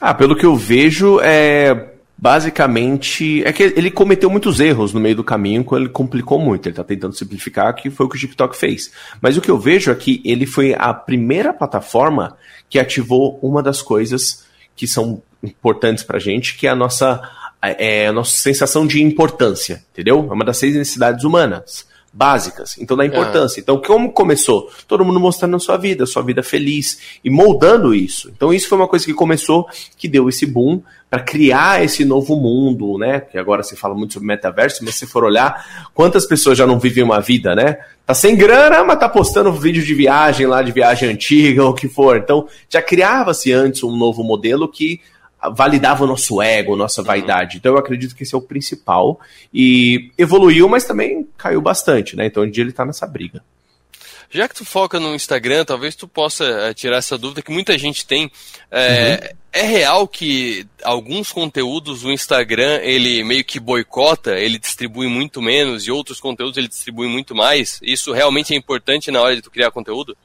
Ah, 0.00 0.14
pelo 0.14 0.34
que 0.34 0.46
eu 0.46 0.56
vejo, 0.56 1.20
é 1.20 1.91
basicamente 2.16 3.42
é 3.44 3.52
que 3.52 3.62
ele 3.62 3.90
cometeu 3.90 4.30
muitos 4.30 4.60
erros 4.60 4.92
no 4.92 5.00
meio 5.00 5.16
do 5.16 5.24
caminho 5.24 5.64
ele 5.72 5.88
complicou 5.88 6.38
muito. 6.38 6.66
Ele 6.66 6.72
está 6.72 6.84
tentando 6.84 7.14
simplificar, 7.14 7.74
que 7.74 7.90
foi 7.90 8.06
o 8.06 8.08
que 8.08 8.16
o 8.16 8.20
TikTok 8.20 8.56
fez. 8.56 8.92
Mas 9.20 9.36
o 9.36 9.40
que 9.40 9.50
eu 9.50 9.58
vejo 9.58 9.90
é 9.90 9.94
que 9.94 10.22
ele 10.24 10.46
foi 10.46 10.74
a 10.78 10.94
primeira 10.94 11.52
plataforma 11.52 12.36
que 12.68 12.78
ativou 12.78 13.38
uma 13.42 13.62
das 13.62 13.82
coisas 13.82 14.44
que 14.76 14.86
são 14.86 15.22
importantes 15.42 16.04
para 16.04 16.18
gente, 16.18 16.56
que 16.56 16.66
é 16.66 16.70
a 16.70 16.76
nossa, 16.76 17.20
é, 17.60 18.06
a 18.06 18.12
nossa 18.12 18.36
sensação 18.36 18.86
de 18.86 19.02
importância, 19.02 19.84
entendeu? 19.92 20.26
É 20.30 20.32
uma 20.32 20.44
das 20.44 20.58
seis 20.58 20.74
necessidades 20.74 21.24
humanas 21.24 21.90
básicas. 22.12 22.76
Então 22.78 22.96
dá 22.96 23.06
importância. 23.06 23.60
Então 23.60 23.80
como 23.80 24.12
começou? 24.12 24.70
Todo 24.86 25.04
mundo 25.04 25.18
mostrando 25.18 25.56
a 25.56 25.58
sua 25.58 25.76
vida, 25.76 26.04
a 26.04 26.06
sua 26.06 26.22
vida 26.22 26.42
feliz 26.42 27.18
e 27.24 27.30
moldando 27.30 27.94
isso. 27.94 28.30
Então 28.36 28.52
isso 28.52 28.68
foi 28.68 28.76
uma 28.76 28.88
coisa 28.88 29.04
que 29.04 29.14
começou, 29.14 29.66
que 29.96 30.06
deu 30.06 30.28
esse 30.28 30.44
boom 30.44 30.82
para 31.08 31.20
criar 31.20 31.84
esse 31.84 32.04
novo 32.04 32.36
mundo, 32.36 32.98
né? 32.98 33.20
Que 33.20 33.38
agora 33.38 33.62
se 33.62 33.76
fala 33.76 33.94
muito 33.94 34.14
sobre 34.14 34.26
metaverso, 34.26 34.84
mas 34.84 34.94
se 34.94 35.06
for 35.06 35.24
olhar, 35.24 35.88
quantas 35.94 36.26
pessoas 36.26 36.56
já 36.58 36.66
não 36.66 36.78
vivem 36.78 37.04
uma 37.04 37.20
vida, 37.20 37.54
né? 37.54 37.78
Tá 38.04 38.14
sem 38.14 38.36
grana, 38.36 38.82
mas 38.84 38.98
tá 38.98 39.08
postando 39.08 39.52
vídeo 39.52 39.84
de 39.84 39.94
viagem 39.94 40.46
lá, 40.46 40.62
de 40.62 40.72
viagem 40.72 41.08
antiga 41.08 41.64
ou 41.64 41.70
o 41.70 41.74
que 41.74 41.88
for. 41.88 42.16
Então 42.16 42.46
já 42.68 42.82
criava-se 42.82 43.52
antes 43.52 43.82
um 43.82 43.96
novo 43.96 44.22
modelo 44.22 44.68
que 44.68 45.00
validava 45.50 46.04
o 46.04 46.06
nosso 46.06 46.40
ego, 46.40 46.76
nossa 46.76 47.00
uhum. 47.00 47.06
vaidade. 47.06 47.56
Então 47.56 47.72
eu 47.72 47.78
acredito 47.78 48.14
que 48.14 48.22
esse 48.22 48.34
é 48.34 48.38
o 48.38 48.42
principal. 48.42 49.20
E 49.52 50.10
evoluiu, 50.16 50.68
mas 50.68 50.84
também 50.84 51.26
caiu 51.36 51.60
bastante, 51.60 52.16
né? 52.16 52.26
Então 52.26 52.42
hoje 52.42 52.50
em 52.50 52.52
dia 52.52 52.64
ele 52.64 52.72
tá 52.72 52.84
nessa 52.84 53.06
briga. 53.06 53.42
Já 54.30 54.48
que 54.48 54.54
tu 54.54 54.64
foca 54.64 54.98
no 54.98 55.14
Instagram, 55.14 55.62
talvez 55.62 55.94
tu 55.94 56.08
possa 56.08 56.44
eh, 56.44 56.72
tirar 56.72 56.96
essa 56.96 57.18
dúvida 57.18 57.42
que 57.42 57.52
muita 57.52 57.76
gente 57.76 58.06
tem. 58.06 58.32
É, 58.70 59.20
uhum. 59.20 59.38
é, 59.52 59.62
real 59.62 60.08
que 60.08 60.66
alguns 60.82 61.30
conteúdos 61.30 62.02
o 62.02 62.10
Instagram 62.10 62.80
ele 62.82 63.22
meio 63.24 63.44
que 63.44 63.60
boicota, 63.60 64.38
ele 64.38 64.58
distribui 64.58 65.06
muito 65.06 65.42
menos 65.42 65.86
e 65.86 65.90
outros 65.90 66.18
conteúdos 66.18 66.56
ele 66.56 66.68
distribui 66.68 67.08
muito 67.08 67.34
mais? 67.34 67.78
Isso 67.82 68.10
realmente 68.10 68.54
é 68.54 68.56
importante 68.56 69.10
na 69.10 69.20
hora 69.20 69.36
de 69.36 69.42
tu 69.42 69.50
criar 69.50 69.70
conteúdo? 69.70 70.16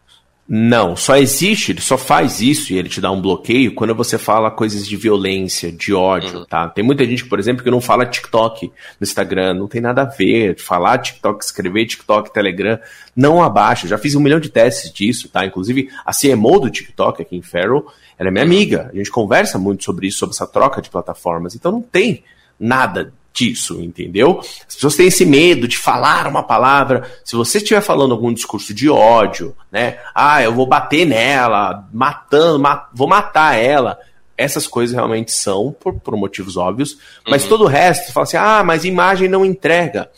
Não, 0.49 0.95
só 0.95 1.17
existe, 1.17 1.73
ele 1.73 1.81
só 1.81 1.97
faz 1.97 2.39
isso 2.39 2.71
e 2.71 2.77
ele 2.77 2.87
te 2.87 3.01
dá 3.01 3.11
um 3.11 3.21
bloqueio 3.21 3.75
quando 3.75 3.93
você 3.93 4.17
fala 4.17 4.49
coisas 4.49 4.87
de 4.87 4.95
violência, 4.95 5.69
de 5.73 5.93
ódio, 5.93 6.39
uhum. 6.39 6.45
tá? 6.45 6.69
Tem 6.69 6.81
muita 6.81 7.03
gente, 7.03 7.25
por 7.25 7.37
exemplo, 7.37 7.61
que 7.61 7.69
não 7.69 7.81
fala 7.81 8.05
TikTok 8.05 8.67
no 8.67 9.03
Instagram, 9.03 9.55
não 9.55 9.67
tem 9.67 9.81
nada 9.81 10.03
a 10.03 10.05
ver. 10.05 10.57
Falar 10.57 10.99
TikTok, 10.99 11.43
escrever 11.43 11.85
TikTok, 11.85 12.33
Telegram, 12.33 12.79
não 13.13 13.43
abaixa. 13.43 13.89
Já 13.89 13.97
fiz 13.97 14.15
um 14.15 14.21
milhão 14.21 14.39
de 14.39 14.47
testes 14.47 14.89
disso, 14.93 15.27
tá? 15.27 15.45
Inclusive, 15.45 15.89
a 16.05 16.13
CMO 16.13 16.61
do 16.61 16.69
TikTok 16.69 17.21
aqui 17.21 17.35
em 17.35 17.41
Ferro, 17.41 17.85
ela 18.17 18.29
é 18.29 18.31
minha 18.31 18.45
amiga. 18.45 18.89
A 18.93 18.95
gente 18.95 19.11
conversa 19.11 19.59
muito 19.59 19.83
sobre 19.83 20.07
isso, 20.07 20.19
sobre 20.19 20.33
essa 20.33 20.47
troca 20.47 20.81
de 20.81 20.89
plataformas. 20.89 21.55
Então 21.55 21.73
não 21.73 21.81
tem 21.81 22.23
nada 22.57 23.11
disso, 23.37 23.79
entendeu? 23.83 24.39
As 24.67 24.73
pessoas 24.73 24.95
têm 24.95 25.07
esse 25.07 25.23
medo 25.23 25.67
de 25.67 25.77
falar 25.77 26.25
uma 26.25 26.41
palavra. 26.41 27.07
Se 27.23 27.35
você 27.35 27.59
estiver 27.59 27.81
falando 27.81 28.11
algum 28.11 28.33
discurso 28.33 28.73
de 28.73 28.89
ódio, 28.89 29.55
né? 29.71 29.99
Ah, 30.15 30.41
eu 30.41 30.51
vou 30.51 30.65
bater 30.65 31.05
nela, 31.05 31.87
matando, 31.93 32.63
vou 32.91 33.07
matar 33.07 33.55
ela. 33.55 33.99
Essas 34.35 34.65
coisas 34.65 34.95
realmente 34.95 35.31
são, 35.31 35.71
por, 35.79 35.93
por 35.99 36.17
motivos 36.17 36.57
óbvios, 36.57 36.97
mas 37.27 37.43
uhum. 37.43 37.49
todo 37.49 37.63
o 37.65 37.67
resto, 37.67 38.11
fala 38.11 38.23
assim, 38.23 38.37
ah, 38.37 38.63
mas 38.63 38.85
imagem 38.85 39.29
não 39.29 39.45
entrega. 39.45 40.09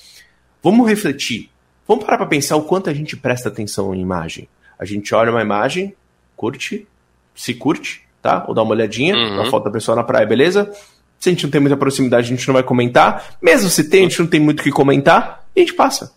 Vamos 0.63 0.87
refletir. 0.87 1.49
Vamos 1.85 2.05
parar 2.05 2.17
para 2.17 2.27
pensar 2.27 2.55
o 2.55 2.63
quanto 2.63 2.89
a 2.89 2.93
gente 2.93 3.17
presta 3.17 3.49
atenção 3.49 3.93
em 3.93 4.01
imagem. 4.01 4.47
A 4.77 4.85
gente 4.85 5.13
olha 5.13 5.31
uma 5.31 5.41
imagem, 5.41 5.93
curte, 6.37 6.87
se 7.35 7.53
curte, 7.53 8.01
tá? 8.21 8.45
Ou 8.47 8.53
dá 8.53 8.61
uma 8.61 8.71
olhadinha 8.71 9.13
uhum. 9.15 9.35
na 9.37 9.45
foto 9.49 9.65
da 9.65 9.71
pessoa 9.71 9.95
na 9.95 10.03
praia, 10.03 10.25
beleza? 10.25 10.71
Se 11.19 11.29
a 11.29 11.31
gente 11.31 11.43
não 11.43 11.51
tem 11.51 11.61
muita 11.61 11.75
proximidade, 11.75 12.27
a 12.27 12.35
gente 12.35 12.47
não 12.47 12.53
vai 12.53 12.63
comentar. 12.63 13.37
Mesmo 13.41 13.69
se 13.69 13.89
tem, 13.89 14.05
a 14.05 14.09
gente 14.09 14.19
não 14.19 14.27
tem 14.27 14.39
muito 14.39 14.61
o 14.61 14.63
que 14.63 14.71
comentar, 14.71 15.45
e 15.55 15.59
a 15.59 15.63
gente 15.63 15.75
passa. 15.75 16.13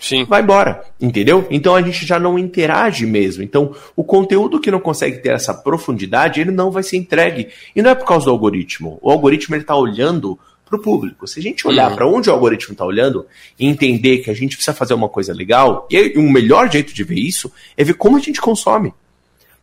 Sim. 0.00 0.24
Vai 0.24 0.42
embora, 0.42 0.82
entendeu? 1.00 1.46
Então 1.48 1.76
a 1.76 1.82
gente 1.82 2.04
já 2.04 2.18
não 2.18 2.36
interage 2.36 3.06
mesmo. 3.06 3.40
Então, 3.40 3.72
o 3.94 4.02
conteúdo 4.02 4.58
que 4.58 4.70
não 4.70 4.80
consegue 4.80 5.18
ter 5.18 5.32
essa 5.32 5.54
profundidade, 5.54 6.40
ele 6.40 6.50
não 6.50 6.72
vai 6.72 6.82
ser 6.82 6.96
entregue. 6.96 7.48
E 7.76 7.80
não 7.80 7.90
é 7.90 7.94
por 7.94 8.04
causa 8.04 8.24
do 8.24 8.32
algoritmo. 8.32 8.98
O 9.00 9.12
algoritmo 9.12 9.54
ele 9.54 9.62
tá 9.62 9.76
olhando 9.76 10.36
para 10.64 10.76
o 10.76 10.82
público. 10.82 11.28
Se 11.28 11.38
a 11.38 11.42
gente 11.42 11.68
olhar 11.68 11.90
uhum. 11.90 11.96
para 11.96 12.08
onde 12.08 12.28
o 12.28 12.32
algoritmo 12.32 12.72
está 12.72 12.84
olhando 12.84 13.26
e 13.56 13.66
entender 13.66 14.18
que 14.18 14.30
a 14.30 14.34
gente 14.34 14.56
precisa 14.56 14.74
fazer 14.74 14.94
uma 14.94 15.08
coisa 15.08 15.32
legal, 15.32 15.86
e 15.88 16.18
o 16.18 16.22
melhor 16.22 16.68
jeito 16.68 16.92
de 16.92 17.04
ver 17.04 17.20
isso 17.20 17.52
é 17.76 17.84
ver 17.84 17.94
como 17.94 18.16
a 18.16 18.20
gente 18.20 18.40
consome. 18.40 18.92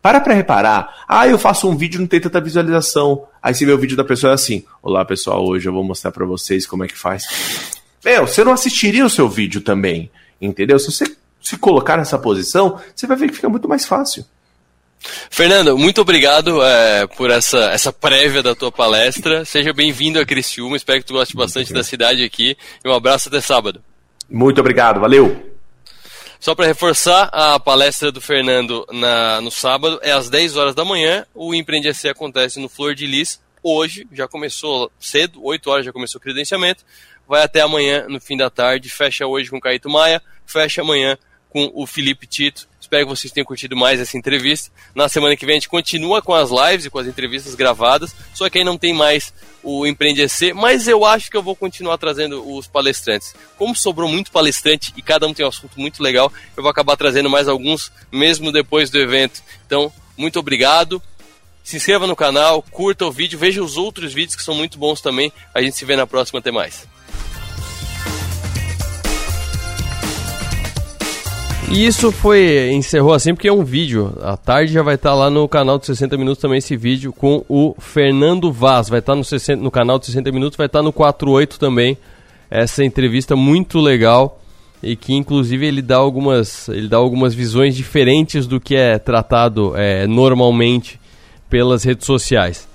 Para 0.01 0.21
para 0.21 0.33
reparar. 0.33 1.03
Ah, 1.07 1.27
eu 1.27 1.37
faço 1.37 1.69
um 1.69 1.75
vídeo, 1.75 1.99
não 1.99 2.07
tem 2.07 2.21
tanta 2.21 2.39
visualização. 2.39 3.27
Aí 3.41 3.53
você 3.53 3.65
vê 3.65 3.71
o 3.71 3.77
vídeo 3.77 3.97
da 3.97 4.03
pessoa 4.03 4.31
é 4.31 4.33
assim: 4.33 4.63
Olá 4.81 5.03
pessoal, 5.03 5.45
hoje 5.45 5.67
eu 5.67 5.73
vou 5.73 5.83
mostrar 5.83 6.11
para 6.11 6.25
vocês 6.25 6.65
como 6.65 6.83
é 6.83 6.87
que 6.87 6.97
faz. 6.97 7.23
Meu, 8.03 8.25
você 8.25 8.43
não 8.43 8.53
assistiria 8.53 9.05
o 9.05 9.09
seu 9.09 9.27
vídeo 9.27 9.61
também. 9.61 10.09
Entendeu? 10.41 10.79
Se 10.79 10.91
você 10.91 11.05
se 11.41 11.57
colocar 11.57 11.97
nessa 11.97 12.17
posição, 12.17 12.79
você 12.95 13.05
vai 13.07 13.17
ver 13.17 13.27
que 13.29 13.35
fica 13.35 13.49
muito 13.49 13.67
mais 13.67 13.85
fácil. 13.85 14.25
Fernando, 15.29 15.77
muito 15.77 16.01
obrigado 16.01 16.61
é, 16.63 17.07
por 17.07 17.29
essa, 17.29 17.57
essa 17.71 17.91
prévia 17.91 18.43
da 18.43 18.55
tua 18.55 18.71
palestra. 18.71 19.45
Seja 19.45 19.73
bem-vindo 19.73 20.19
a 20.19 20.25
Criciúma. 20.25 20.77
Espero 20.77 20.99
que 20.99 21.07
tu 21.07 21.13
goste 21.13 21.35
bastante 21.35 21.73
da 21.73 21.83
cidade 21.83 22.23
aqui. 22.23 22.57
E 22.83 22.87
um 22.87 22.93
abraço 22.93 23.29
até 23.29 23.41
sábado. 23.41 23.81
Muito 24.29 24.59
obrigado, 24.59 24.99
valeu. 24.99 25.58
Só 26.39 26.55
para 26.55 26.67
reforçar, 26.67 27.29
a 27.33 27.59
palestra 27.59 28.13
do 28.13 28.21
Fernando 28.21 28.87
na, 28.93 29.41
no 29.41 29.51
sábado 29.51 29.99
é 30.01 30.13
às 30.13 30.29
10 30.29 30.55
horas 30.55 30.73
da 30.73 30.85
manhã. 30.85 31.25
O 31.35 31.53
Empreende 31.53 31.93
SC 31.93 32.07
acontece 32.07 32.61
no 32.61 32.69
Flor 32.69 32.95
de 32.95 33.05
Lis. 33.05 33.41
Hoje 33.61 34.07
já 34.13 34.25
começou 34.25 34.89
cedo, 34.97 35.43
8 35.43 35.69
horas 35.69 35.85
já 35.85 35.91
começou 35.91 36.17
o 36.17 36.21
credenciamento. 36.21 36.85
Vai 37.27 37.43
até 37.43 37.59
amanhã, 37.59 38.07
no 38.07 38.21
fim 38.21 38.37
da 38.37 38.49
tarde. 38.49 38.89
Fecha 38.89 39.27
hoje 39.27 39.49
com 39.49 39.57
o 39.57 39.61
Caíto 39.61 39.89
Maia, 39.89 40.23
fecha 40.45 40.81
amanhã 40.81 41.17
com 41.49 41.69
o 41.73 41.85
Felipe 41.85 42.25
Tito. 42.25 42.68
Espero 42.89 43.05
que 43.05 43.15
vocês 43.15 43.31
tenham 43.31 43.45
curtido 43.45 43.77
mais 43.77 43.99
essa 43.99 44.17
entrevista. 44.17 44.71
Na 44.95 45.07
semana 45.07 45.37
que 45.37 45.45
vem 45.45 45.53
a 45.53 45.59
gente 45.59 45.69
continua 45.69 46.23
com 46.23 46.33
as 46.33 46.49
lives 46.49 46.87
e 46.87 46.89
com 46.89 46.97
as 46.97 47.05
entrevistas 47.05 47.53
gravadas, 47.53 48.15
só 48.33 48.49
que 48.49 48.57
aí 48.57 48.63
não 48.63 48.79
tem 48.79 48.93
mais 48.93 49.31
o 49.61 49.85
Empreende 49.85 50.23
EC, 50.23 50.55
mas 50.55 50.87
eu 50.87 51.05
acho 51.05 51.29
que 51.29 51.37
eu 51.37 51.43
vou 51.43 51.55
continuar 51.55 51.99
trazendo 51.99 52.43
os 52.51 52.65
palestrantes. 52.65 53.35
Como 53.59 53.75
sobrou 53.75 54.09
muito 54.09 54.31
palestrante 54.31 54.91
e 54.97 55.03
cada 55.03 55.27
um 55.27 55.35
tem 55.35 55.45
um 55.45 55.49
assunto 55.49 55.79
muito 55.79 56.01
legal, 56.01 56.33
eu 56.57 56.63
vou 56.63 56.71
acabar 56.71 56.97
trazendo 56.97 57.29
mais 57.29 57.47
alguns 57.47 57.91
mesmo 58.11 58.51
depois 58.51 58.89
do 58.89 58.97
evento. 58.97 59.43
Então, 59.67 59.93
muito 60.17 60.39
obrigado. 60.39 60.99
Se 61.63 61.77
inscreva 61.77 62.07
no 62.07 62.15
canal, 62.15 62.63
curta 62.71 63.05
o 63.05 63.11
vídeo, 63.11 63.37
veja 63.37 63.61
os 63.61 63.77
outros 63.77 64.15
vídeos 64.15 64.35
que 64.35 64.41
são 64.41 64.55
muito 64.55 64.79
bons 64.79 64.99
também. 64.99 65.31
A 65.53 65.61
gente 65.61 65.77
se 65.77 65.85
vê 65.85 65.95
na 65.95 66.07
próxima, 66.07 66.39
até 66.39 66.49
mais. 66.49 66.87
E 71.71 71.85
isso 71.85 72.11
foi. 72.11 72.71
encerrou 72.71 73.13
assim 73.13 73.33
porque 73.33 73.47
é 73.47 73.53
um 73.53 73.63
vídeo. 73.63 74.13
À 74.21 74.35
tarde 74.35 74.73
já 74.73 74.81
vai 74.81 74.95
estar 74.95 75.09
tá 75.09 75.15
lá 75.15 75.29
no 75.29 75.47
canal 75.47 75.77
de 75.77 75.85
60 75.85 76.17
Minutos 76.17 76.41
também 76.41 76.57
esse 76.57 76.75
vídeo 76.75 77.13
com 77.13 77.45
o 77.47 77.75
Fernando 77.77 78.51
Vaz. 78.51 78.89
Vai 78.89 78.99
estar 78.99 79.13
tá 79.13 79.15
no, 79.15 79.23
60, 79.23 79.61
no 79.61 79.69
canal 79.69 79.99
de 79.99 80.07
60 80.07 80.31
Minutos, 80.31 80.57
vai 80.57 80.65
estar 80.65 80.79
tá 80.79 80.83
no 80.83 80.91
48 80.91 81.59
também. 81.59 81.97
Essa 82.49 82.83
entrevista 82.83 83.35
muito 83.35 83.79
legal 83.79 84.41
e 84.81 84.95
que 84.95 85.13
inclusive 85.13 85.65
ele 85.65 85.81
dá 85.81 85.97
algumas, 85.97 86.67
ele 86.69 86.87
dá 86.87 86.97
algumas 86.97 87.35
visões 87.35 87.75
diferentes 87.75 88.47
do 88.47 88.59
que 88.59 88.75
é 88.75 88.97
tratado 88.97 89.73
é, 89.75 90.07
normalmente 90.07 90.99
pelas 91.49 91.83
redes 91.83 92.05
sociais. 92.05 92.68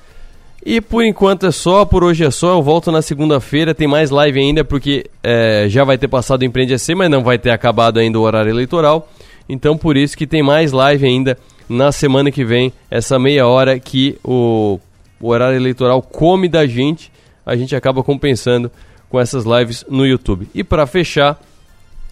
E 0.65 0.81
por 0.81 1.05
enquanto 1.05 1.47
é 1.47 1.51
só, 1.51 1.85
por 1.85 2.03
hoje 2.03 2.25
é 2.25 2.31
só. 2.31 2.53
Eu 2.53 2.63
volto 2.63 2.91
na 2.91 3.03
segunda-feira, 3.03 3.75
tem 3.75 3.87
mais 3.87 4.11
live 4.11 4.41
ainda, 4.41 4.65
porque 4.65 5.05
é, 5.23 5.67
já 5.69 5.85
vai 5.85 5.99
ter 5.99 6.09
passado 6.09 6.41
o 6.41 6.45
Empreende 6.45 6.73
AC, 6.73 6.95
mas 6.97 7.11
não 7.11 7.23
vai 7.23 7.39
ter 7.39 7.51
acabado 7.51 7.99
ainda 7.99 8.19
o 8.19 8.23
horário 8.23 8.51
eleitoral. 8.51 9.09
Então 9.47 9.77
por 9.77 9.97
isso 9.97 10.17
que 10.17 10.27
tem 10.27 10.43
mais 10.43 10.73
live 10.73 11.05
ainda 11.05 11.37
na 11.69 11.93
semana 11.93 12.31
que 12.31 12.45
vem, 12.45 12.73
essa 12.91 13.19
meia 13.19 13.47
hora 13.47 13.79
que 13.79 14.19
o, 14.25 14.79
o 15.21 15.29
horário 15.29 15.57
eleitoral 15.57 16.01
come 16.01 16.49
da 16.49 16.67
gente, 16.67 17.13
a 17.45 17.57
gente 17.57 17.77
acaba 17.77 18.03
compensando 18.03 18.71
com 19.09 19.21
essas 19.21 19.45
lives 19.45 19.85
no 19.89 20.07
YouTube. 20.07 20.49
E 20.55 20.65
para 20.65 20.87
fechar, 20.87 21.39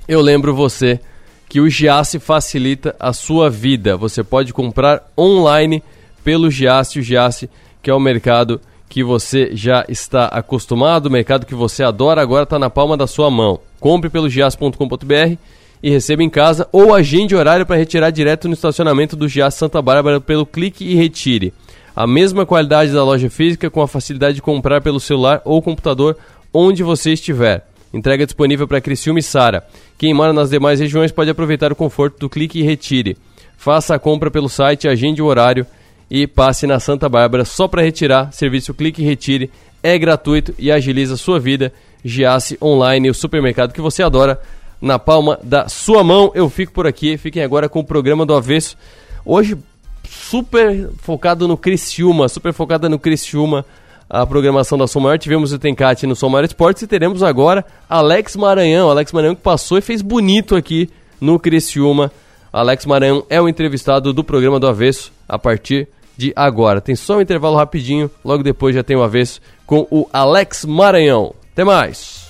eu 0.07 0.21
lembro 0.21 0.55
você 0.55 1.01
que 1.49 1.61
o 1.61 1.69
Giasse 1.69 2.19
facilita 2.19 2.95
a 2.99 3.12
sua 3.12 3.51
vida. 3.51 3.97
Você 3.97 4.23
pode 4.23 4.53
comprar 4.53 5.11
online 5.17 5.83
pelo 6.25 6.51
Giasse, 6.51 6.99
o 6.99 7.03
Giasse 7.03 7.49
que 7.83 7.90
é 7.90 7.95
o 7.95 8.01
mercado 8.01 8.61
que 8.88 9.03
você 9.03 9.51
já 9.55 9.85
está 9.88 10.27
acostumado, 10.27 11.07
o 11.07 11.11
mercado 11.11 11.47
que 11.47 11.55
você 11.55 11.83
adora, 11.83 12.21
agora 12.21 12.45
está 12.45 12.59
na 12.59 12.68
palma 12.68 12.97
da 12.97 13.07
sua 13.07 13.31
mão. 13.31 13.59
Compre 13.81 14.11
pelo 14.11 14.29
gias.com.br 14.29 15.37
e 15.83 15.90
receba 15.90 16.23
em 16.23 16.31
casa 16.31 16.68
ou 16.71 16.95
agende 16.95 17.35
horário 17.35 17.66
para 17.66 17.77
retirar 17.77 18.11
direto 18.11 18.47
no 18.47 18.55
estacionamento 18.55 19.16
do 19.16 19.29
Gias 19.29 19.55
Santa 19.55 19.83
Bárbara 19.83 20.21
pelo 20.21 20.47
clique 20.47 20.85
e 20.85 20.95
retire. 20.95 21.53
A 21.97 22.07
mesma 22.07 22.47
qualidade 22.47 22.92
da 22.92 23.03
loja 23.03 23.29
física 23.29 23.68
com 23.68 23.83
a 23.83 23.88
facilidade 23.88 24.37
de 24.37 24.42
comprar 24.42 24.81
pelo 24.81 25.01
celular 25.01 25.42
ou 25.45 25.61
computador 25.61 26.16
onde 26.53 26.83
você 26.83 27.12
estiver. 27.12 27.66
Entrega 27.92 28.25
disponível 28.25 28.68
para 28.68 28.81
Criciúma 28.81 29.18
e 29.18 29.23
Sara. 29.23 29.66
Quem 29.99 30.14
mora 30.14 30.33
nas 30.33 30.51
demais 30.51 30.81
regiões 30.81 31.12
pode 31.12 31.31
aproveitar 31.31 31.73
o 31.73 31.77
conforto 31.77 32.18
do 32.18 32.29
clique 32.31 32.61
e 32.61 32.62
retire. 32.62 33.16
Faça 33.57 33.95
a 33.95 33.99
compra 33.99 34.31
pelo 34.31 34.49
site, 34.49 34.88
agende 34.88 35.21
o 35.21 35.27
horário 35.27 35.66
e 36.14 36.27
passe 36.27 36.66
na 36.66 36.79
Santa 36.79 37.09
Bárbara 37.09 37.42
só 37.42 37.66
para 37.66 37.81
retirar. 37.81 38.31
Serviço 38.33 38.75
Clique 38.75 39.01
e 39.01 39.05
Retire 39.05 39.51
é 39.83 39.96
gratuito 39.96 40.55
e 40.59 40.70
agiliza 40.70 41.14
a 41.14 41.16
sua 41.16 41.40
vida. 41.40 41.72
Giasse 42.05 42.59
Online, 42.61 43.09
o 43.09 43.14
supermercado 43.14 43.72
que 43.72 43.81
você 43.81 44.03
adora, 44.03 44.38
na 44.79 44.98
palma 44.98 45.40
da 45.42 45.70
sua 45.70 46.05
mão. 46.05 46.31
Eu 46.35 46.51
fico 46.51 46.70
por 46.70 46.87
aqui. 46.87 47.16
Fiquem 47.16 47.42
agora 47.42 47.66
com 47.66 47.81
o 47.81 47.85
programa 47.85 48.27
do 48.27 48.35
Avesso. 48.35 48.77
Hoje, 49.25 49.57
super 50.07 50.90
focado 50.98 51.48
no 51.48 51.57
Criciúma, 51.57 52.29
super 52.29 52.53
focada 52.53 52.90
no 52.90 52.98
Criciúma 52.98 53.64
a 54.11 54.27
programação 54.27 54.77
da 54.77 54.87
Som 54.87 55.01
Maior. 55.01 55.18
Tivemos 55.18 55.51
o 55.55 55.59
Tencate 55.59 56.07
no 56.07 56.14
Som 56.14 56.29
Maior 56.29 56.44
Esportes 56.44 56.83
e 56.83 56.87
teremos 56.87 57.22
agora 57.22 57.64
Alex 57.88 58.37
Maranhão. 58.37 58.90
Alex 58.90 59.12
Maranhão 59.12 59.35
que 59.35 59.40
passou 59.40 59.79
e 59.79 59.81
fez 59.81 60.03
bonito 60.03 60.57
aqui 60.57 60.90
no 61.18 61.40
Criciúma. 61.40 62.12
Alex 62.53 62.85
Maranhão 62.85 63.25
é 63.31 63.40
o 63.40 63.48
entrevistado 63.48 64.12
do 64.12 64.22
programa 64.22 64.61
do 64.61 64.66
Avesso 64.66 65.11
a 65.27 65.38
partir 65.38 65.88
de 66.16 66.33
agora. 66.37 66.81
Tem 66.81 66.94
só 66.94 67.16
um 67.16 67.20
intervalo 67.20 67.57
rapidinho, 67.57 68.11
logo 68.25 68.42
depois 68.42 68.75
já 68.75 68.83
tem 68.83 68.96
o 68.96 69.03
avesso 69.03 69.40
com 69.66 69.87
o 69.90 70.09
Alex 70.12 70.64
Maranhão. 70.64 71.35
Até 71.53 71.64
mais! 71.64 72.22